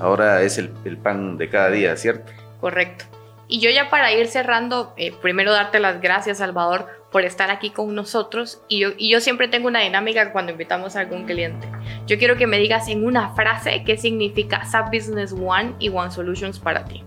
ahora 0.00 0.42
es 0.42 0.58
el, 0.58 0.70
el 0.84 0.96
pan 0.96 1.36
de 1.36 1.48
cada 1.50 1.70
día, 1.70 1.96
¿cierto? 1.96 2.32
Correcto. 2.60 3.04
Y 3.50 3.60
yo 3.60 3.70
ya 3.70 3.88
para 3.88 4.12
ir 4.12 4.26
cerrando, 4.26 4.92
eh, 4.98 5.10
primero 5.22 5.52
darte 5.52 5.80
las 5.80 6.02
gracias, 6.02 6.38
Salvador, 6.38 6.86
por 7.10 7.24
estar 7.24 7.50
aquí 7.50 7.70
con 7.70 7.94
nosotros. 7.94 8.60
Y 8.68 8.80
yo, 8.80 8.90
y 8.98 9.10
yo 9.10 9.22
siempre 9.22 9.48
tengo 9.48 9.68
una 9.68 9.80
dinámica 9.80 10.32
cuando 10.32 10.52
invitamos 10.52 10.96
a 10.96 11.00
algún 11.00 11.24
cliente. 11.24 11.66
Yo 12.06 12.18
quiero 12.18 12.36
que 12.36 12.46
me 12.46 12.58
digas 12.58 12.88
en 12.88 13.06
una 13.06 13.30
frase 13.34 13.82
qué 13.86 13.96
significa 13.96 14.66
SAP 14.66 14.92
Business 14.92 15.32
One 15.32 15.72
y 15.78 15.88
One 15.88 16.10
Solutions 16.10 16.58
para 16.58 16.84
ti. 16.84 17.02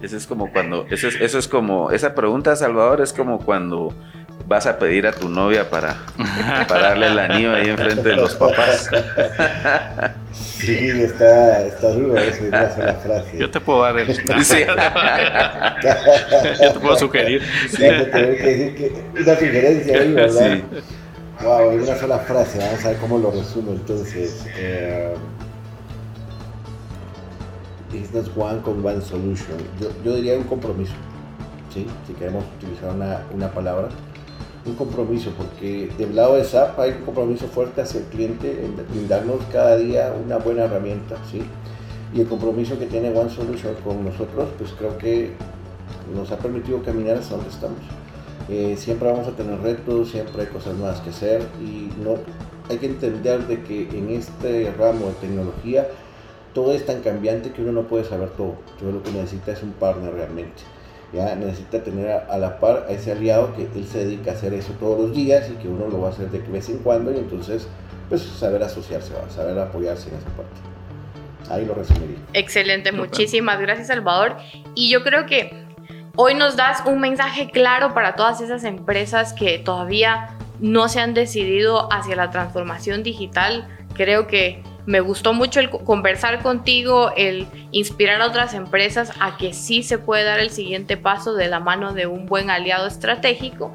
Eso 0.00 0.16
es 0.16 0.26
como 0.26 0.52
cuando, 0.52 0.86
eso 0.88 1.08
es, 1.08 1.20
eso 1.20 1.38
es 1.38 1.48
como, 1.48 1.90
esa 1.90 2.14
pregunta, 2.14 2.54
Salvador, 2.54 3.00
es 3.00 3.12
como 3.12 3.38
cuando 3.38 3.94
vas 4.52 4.66
a 4.66 4.78
pedir 4.78 5.06
a 5.06 5.12
tu 5.12 5.30
novia 5.30 5.70
para, 5.70 5.96
para 6.68 6.88
darle 6.88 7.06
el 7.06 7.18
anillo 7.18 7.54
ahí 7.54 7.70
enfrente 7.70 8.06
de 8.06 8.16
los 8.16 8.34
papás. 8.34 8.90
Sí, 10.32 10.90
está, 10.90 11.66
está 11.66 11.88
duro 11.88 12.18
eso, 12.18 12.44
frase. 13.02 13.38
Yo 13.38 13.50
te 13.50 13.60
puedo 13.60 13.82
dar 13.82 13.98
el... 13.98 14.14
Sí. 14.44 14.64
Yo 16.62 16.72
te 16.72 16.80
puedo 16.80 16.96
sugerir. 16.96 17.42
Sí. 17.70 17.78
Tener 17.78 18.10
que 18.10 18.46
decir 18.46 18.74
que 18.76 19.20
una 19.22 19.34
sugerencia 19.34 20.00
ahí, 20.00 20.12
¿verdad? 20.12 20.54
Sí. 20.54 20.64
Wow, 21.42 21.72
en 21.72 21.80
una 21.80 21.96
sola 21.96 22.18
frase, 22.18 22.58
vamos 22.58 22.84
a 22.84 22.88
ver 22.88 22.98
cómo 22.98 23.18
lo 23.18 23.30
resumo 23.30 23.72
entonces. 23.72 24.46
Eh, 24.56 25.14
Business 27.90 28.30
One 28.36 28.60
con 28.60 28.84
One 28.84 29.00
Solution. 29.00 29.58
Yo, 29.80 29.88
yo 30.04 30.14
diría 30.14 30.36
un 30.36 30.44
compromiso, 30.44 30.92
¿sí? 31.72 31.86
Si 32.06 32.12
queremos 32.12 32.44
utilizar 32.58 32.90
una, 32.90 33.22
una 33.34 33.50
palabra 33.50 33.88
un 34.64 34.74
compromiso, 34.74 35.30
porque 35.36 35.90
del 35.98 36.14
lado 36.14 36.36
de 36.36 36.44
SAP 36.44 36.78
hay 36.78 36.90
un 36.92 37.04
compromiso 37.04 37.46
fuerte 37.48 37.82
hacia 37.82 38.00
el 38.00 38.06
cliente 38.06 38.64
en 38.64 38.76
brindarnos 38.90 39.40
cada 39.52 39.76
día 39.76 40.14
una 40.24 40.38
buena 40.38 40.64
herramienta, 40.64 41.16
¿sí? 41.30 41.42
Y 42.14 42.20
el 42.20 42.28
compromiso 42.28 42.78
que 42.78 42.86
tiene 42.86 43.10
One 43.10 43.30
Solution 43.30 43.74
con 43.82 44.04
nosotros, 44.04 44.50
pues 44.58 44.72
creo 44.78 44.96
que 44.98 45.32
nos 46.14 46.30
ha 46.30 46.38
permitido 46.38 46.82
caminar 46.82 47.16
hasta 47.16 47.36
donde 47.36 47.50
estamos. 47.50 47.80
Eh, 48.48 48.76
siempre 48.76 49.10
vamos 49.10 49.26
a 49.26 49.32
tener 49.32 49.60
retos, 49.60 50.10
siempre 50.10 50.42
hay 50.42 50.48
cosas 50.48 50.74
nuevas 50.74 51.00
que 51.00 51.10
hacer 51.10 51.42
y 51.60 51.90
no 52.02 52.16
hay 52.68 52.78
que 52.78 52.86
entender 52.86 53.46
de 53.46 53.62
que 53.62 53.88
en 53.96 54.10
este 54.10 54.72
ramo 54.78 55.06
de 55.06 55.12
tecnología 55.14 55.88
todo 56.52 56.72
es 56.72 56.84
tan 56.84 57.00
cambiante 57.00 57.52
que 57.52 57.62
uno 57.62 57.72
no 57.72 57.82
puede 57.88 58.04
saber 58.04 58.30
todo. 58.30 58.56
Entonces 58.72 58.94
lo 58.94 59.02
que 59.02 59.12
necesita 59.12 59.52
es 59.52 59.62
un 59.62 59.72
partner 59.72 60.12
realmente. 60.12 60.62
Ya 61.12 61.34
necesita 61.34 61.82
tener 61.82 62.10
a, 62.10 62.38
la 62.38 62.58
par 62.58 62.86
a 62.88 62.92
ese 62.92 63.12
aliado 63.12 63.54
que 63.54 63.68
él 63.74 63.86
se 63.86 64.04
dedica 64.04 64.30
a 64.30 64.34
hacer 64.34 64.54
eso 64.54 64.72
todos 64.80 64.98
los 64.98 65.14
días 65.14 65.50
y 65.50 65.54
que 65.60 65.68
uno 65.68 65.86
lo 65.88 66.00
va 66.00 66.08
a 66.08 66.10
hacer 66.10 66.30
de 66.30 66.38
vez 66.38 66.68
en 66.70 66.78
cuando 66.78 67.12
y 67.12 67.18
entonces 67.18 67.68
pues 68.08 68.22
saber 68.22 68.62
asociarse, 68.62 69.12
¿va? 69.14 69.28
saber 69.30 69.58
apoyarse 69.58 70.08
en 70.08 70.16
esa 70.16 70.28
parte. 70.30 70.54
Ahí 71.50 71.66
lo 71.66 71.74
resumiría. 71.74 72.16
Excelente, 72.32 72.92
muchísimas 72.92 73.60
gracias 73.60 73.88
Salvador. 73.88 74.36
Y 74.74 74.90
yo 74.90 75.02
creo 75.02 75.26
que 75.26 75.66
hoy 76.16 76.34
nos 76.34 76.56
das 76.56 76.82
un 76.86 77.00
mensaje 77.00 77.50
claro 77.50 77.92
para 77.94 78.14
todas 78.14 78.40
esas 78.40 78.64
empresas 78.64 79.32
que 79.32 79.58
todavía 79.58 80.36
no 80.60 80.88
se 80.88 81.00
han 81.00 81.12
decidido 81.12 81.92
hacia 81.92 82.16
la 82.16 82.30
transformación 82.30 83.02
digital. 83.02 83.68
Creo 83.94 84.26
que 84.26 84.62
me 84.86 85.00
gustó 85.00 85.32
mucho 85.32 85.60
el 85.60 85.70
conversar 85.70 86.42
contigo, 86.42 87.12
el 87.16 87.46
inspirar 87.70 88.20
a 88.20 88.26
otras 88.26 88.54
empresas 88.54 89.12
a 89.20 89.36
que 89.36 89.52
sí 89.52 89.82
se 89.82 89.98
puede 89.98 90.24
dar 90.24 90.40
el 90.40 90.50
siguiente 90.50 90.96
paso 90.96 91.34
de 91.34 91.48
la 91.48 91.60
mano 91.60 91.92
de 91.92 92.06
un 92.06 92.26
buen 92.26 92.50
aliado 92.50 92.86
estratégico. 92.86 93.74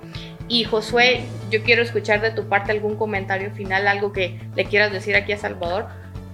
Y 0.49 0.63
Josué, 0.63 1.25
yo 1.51 1.61
quiero 1.63 1.81
escuchar 1.81 2.21
de 2.21 2.31
tu 2.31 2.47
parte 2.47 2.71
algún 2.71 2.95
comentario 2.95 3.51
final, 3.51 3.87
algo 3.87 4.13
que 4.13 4.39
le 4.55 4.65
quieras 4.65 4.91
decir 4.91 5.15
aquí 5.15 5.33
a 5.33 5.37
Salvador. 5.37 5.87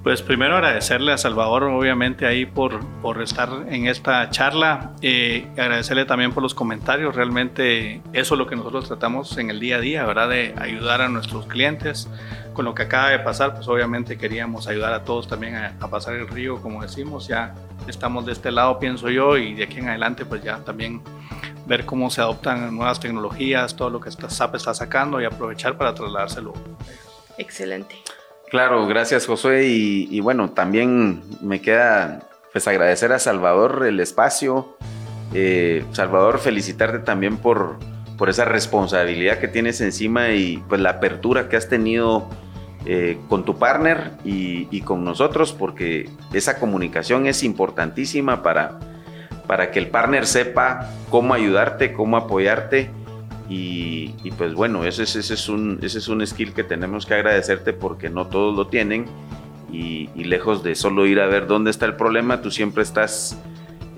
Pues 0.04 0.22
primero 0.22 0.58
agradecerle 0.58 1.14
a 1.14 1.18
Salvador, 1.18 1.64
obviamente, 1.64 2.26
ahí 2.26 2.46
por, 2.46 2.86
por 3.02 3.22
estar 3.22 3.50
en 3.70 3.88
esta 3.88 4.30
charla. 4.32 4.92
Eh, 5.02 5.48
agradecerle 5.54 6.04
también 6.04 6.34
por 6.34 6.44
los 6.44 6.54
comentarios. 6.54 7.16
Realmente 7.16 8.02
eso 8.12 8.36
es 8.36 8.38
lo 8.38 8.46
que 8.46 8.58
nosotros 8.58 8.86
tratamos 8.90 9.38
en 9.38 9.50
el 9.50 9.62
día 9.62 9.78
a 9.78 9.80
día, 9.80 10.06
¿verdad? 10.06 10.28
De 10.28 10.54
ayudar 10.58 11.02
a 11.02 11.08
nuestros 11.08 11.46
clientes. 11.46 12.10
Con 12.54 12.66
lo 12.66 12.76
que 12.76 12.84
acaba 12.84 13.12
de 13.12 13.20
pasar, 13.20 13.56
pues 13.56 13.66
obviamente 13.70 14.18
queríamos 14.18 14.68
ayudar 14.68 14.92
a 14.92 15.06
todos 15.06 15.30
también 15.30 15.56
a, 15.56 15.88
pasar 15.90 16.16
el 16.16 16.28
río, 16.28 16.62
como 16.62 16.82
decimos. 16.82 17.30
Ya 17.30 17.56
estamos 17.88 18.26
de 18.26 18.34
este 18.34 18.52
lado, 18.52 18.80
pienso 18.80 19.10
yo, 19.10 19.38
y 19.38 19.54
de 19.54 19.64
aquí 19.64 19.80
en 19.80 19.88
adelante, 19.88 20.26
pues 20.26 20.44
ya 20.44 20.58
también 20.58 21.02
ver 21.66 21.86
cómo 21.86 22.10
se 22.10 22.20
adoptan 22.20 22.76
nuevas 22.76 23.00
tecnologías, 23.00 23.78
todo 23.78 23.90
lo 23.90 24.02
que 24.02 24.12
SAP 24.12 24.56
está 24.56 24.74
sacando 24.74 25.22
y 25.22 25.26
aprovechar 25.26 25.78
para 25.78 25.94
trasladárselo. 25.94 26.54
Excelente. 27.38 27.96
Claro, 28.54 28.86
gracias 28.86 29.26
Josué 29.26 29.66
y, 29.66 30.20
bueno, 30.20 30.52
también 30.52 31.24
me 31.42 31.60
queda 31.60 32.20
pues 32.52 32.68
agradecer 32.68 33.12
a 33.12 33.18
Salvador 33.18 33.84
el 33.88 34.00
espacio. 34.00 34.78
Eh, 35.34 35.84
Salvador, 35.92 36.38
felicitarte 36.38 37.00
también 37.00 37.38
por, 37.38 37.80
por 38.16 38.30
esa 38.30 38.46
responsabilidad 38.46 39.40
que 39.40 39.48
tienes 39.48 39.82
encima 39.82 40.34
y 40.34 40.64
pues 40.70 40.80
la 40.82 40.92
apertura 40.92 41.50
que 41.50 41.56
has 41.56 41.68
tenido 41.68 42.30
eh, 42.86 43.18
con 43.28 43.44
tu 43.44 43.58
partner 43.58 44.12
y, 44.24 44.68
y, 44.70 44.82
con 44.82 45.04
nosotros, 45.04 45.52
porque 45.52 46.12
esa 46.32 46.60
comunicación 46.60 47.26
es 47.26 47.42
importantísima 47.42 48.44
para, 48.44 48.78
para 49.48 49.72
que 49.72 49.80
el 49.80 49.88
partner 49.88 50.28
sepa 50.28 50.92
cómo 51.10 51.34
ayudarte, 51.34 51.92
cómo 51.92 52.18
apoyarte 52.18 52.92
y, 53.50 54.32
pues 54.38 54.54
bueno, 54.54 54.86
ese, 54.86 55.04
ese, 55.04 55.20
es 55.20 55.50
un, 55.50 55.80
ese 55.82 55.98
es 55.98 56.08
un 56.08 56.26
skill 56.26 56.54
que 56.54 56.64
tenemos 56.64 57.06
que 57.06 57.14
agradecerte 57.16 57.74
porque 57.74 58.10
no 58.10 58.28
todos 58.28 58.56
lo 58.56 58.68
tienen 58.68 59.06
y, 59.72 60.08
lejos 60.16 60.64
de 60.64 60.76
solo 60.76 61.06
ir 61.06 61.20
a 61.20 61.28
ver 61.28 61.48
dónde 61.48 61.72
está 61.72 61.86
el 61.86 61.96
problema, 61.96 62.42
tú 62.42 62.52
siempre 62.52 62.84
estás 62.84 63.38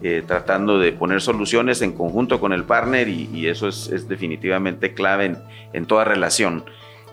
eh, 0.01 0.23
tratando 0.25 0.79
de 0.79 0.91
poner 0.91 1.21
soluciones 1.21 1.81
en 1.81 1.91
conjunto 1.91 2.39
con 2.39 2.53
el 2.53 2.63
partner 2.63 3.07
y, 3.07 3.47
eso 3.47 3.67
es, 3.67 4.07
definitivamente 4.07 4.93
clave 4.93 5.25
en, 5.25 5.37
en 5.73 5.85
toda 5.85 6.03
relación. 6.05 6.65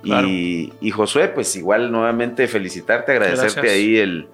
Y, 0.04 0.72
y, 0.80 0.90
Josué, 0.90 1.28
pues 1.28 1.54
igual 1.54 1.92
nuevamente 1.92 2.48
felicitarte, 2.48 3.12
agradecerte 3.12 3.70
ahí 3.70 3.98
el, 3.98 4.26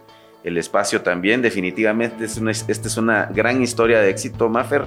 el, 0.45 0.57
espacio 0.57 1.03
también. 1.03 1.43
Definitivamente 1.43 2.25
es 2.25 2.39
esta 2.69 2.89
es 2.89 2.97
una 2.97 3.27
gran 3.27 3.63
historia 3.63 4.01
de 4.01 4.09
éxito, 4.09 4.49
Maffer. 4.49 4.87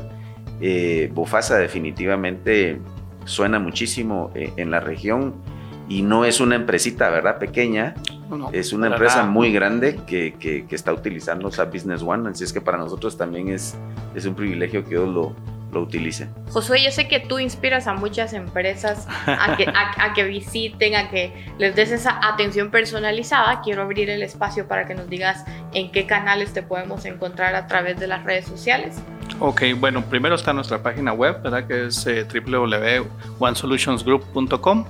Eh, 0.60 1.10
Bofasa 1.14 1.58
definitivamente 1.58 2.80
suena 3.26 3.60
muchísimo 3.60 4.32
eh, 4.36 4.54
en 4.58 4.72
la 4.72 4.80
región 4.80 5.36
y 5.88 6.04
no 6.04 6.24
es 6.24 6.40
una 6.40 6.56
empresita, 6.56 7.10
¿verdad? 7.10 7.38
Pequeña. 7.38 7.96
es 8.54 8.72
una 8.72 8.88
empresa 8.88 9.26
muy 9.26 9.52
grande 9.52 10.00
que, 10.08 10.36
que, 10.40 10.66
está 10.74 10.94
utilizando 10.94 11.50
esa 11.50 11.66
Business 11.66 12.02
One, 12.02 12.30
así 12.30 12.46
es 12.46 12.54
que 12.54 12.62
para 12.62 12.78
nosotros 12.78 13.18
también 13.18 13.50
es, 13.50 13.76
es 14.16 14.26
un 14.26 14.34
privilegio 14.34 14.86
que 14.86 14.96
ellos 14.96 15.10
lo, 15.10 15.36
lo 15.72 15.82
utilicen. 15.82 16.34
Josué, 16.50 16.84
yo 16.84 16.92
sé 16.92 17.08
que 17.08 17.20
tú 17.20 17.40
inspiras 17.40 17.88
a 17.88 17.94
muchas 17.94 18.34
empresas 18.34 19.08
a 19.26 19.56
que, 19.58 19.66
a, 19.68 20.14
que 20.14 20.24
visiten, 20.24 20.96
a 20.96 21.10
que 21.10 21.34
les 21.58 21.76
des 21.76 21.92
esa 21.92 22.20
atención 22.26 22.72
personalizada. 22.72 23.62
Quiero 23.62 23.82
abrir 23.82 24.10
el 24.10 24.24
espacio 24.24 24.68
para 24.68 24.86
que 24.86 24.94
nos 24.94 25.10
digas 25.10 25.46
en 25.74 25.92
qué 25.92 26.06
canales 26.06 26.54
te 26.54 26.64
podemos 26.64 27.06
encontrar 27.06 27.56
a 27.56 27.68
través 27.68 28.00
de 28.00 28.08
las 28.08 28.24
redes 28.24 28.46
sociales. 28.46 29.02
Ok, 29.44 29.64
bueno, 29.78 30.06
primero 30.06 30.36
está 30.36 30.54
nuestra 30.54 30.84
página 30.84 31.14
web, 31.14 31.42
¿verdad? 31.42 31.66
Que 31.66 31.88
es 31.88 32.06
eh, 32.06 32.28
www.onesolutionsgroup.com 32.32 34.86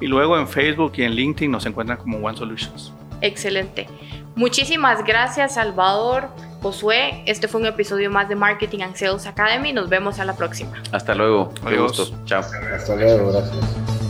y 0.00 0.06
luego 0.06 0.38
en 0.38 0.46
Facebook 0.46 0.92
y 0.96 1.02
en 1.02 1.10
LinkedIn 1.12 1.50
nos 1.50 1.66
encuentran 1.66 1.98
como 1.98 2.18
One 2.18 2.36
Solutions. 2.36 2.92
Excelente. 3.20 3.88
Muchísimas 4.36 5.04
gracias, 5.04 5.54
Salvador. 5.54 6.28
Josué, 6.62 7.24
este 7.26 7.48
fue 7.48 7.60
un 7.60 7.66
episodio 7.66 8.08
más 8.08 8.28
de 8.28 8.36
Marketing 8.36 8.78
and 8.80 8.94
Sales 8.94 9.26
Academy. 9.26 9.72
Nos 9.72 9.88
vemos 9.88 10.20
a 10.20 10.24
la 10.24 10.36
próxima. 10.36 10.80
Hasta 10.92 11.16
luego. 11.16 11.52
Adiós. 11.64 12.14
Chao. 12.26 12.42
Hasta 12.42 12.94
luego. 12.94 13.32
Gracias. 13.32 14.05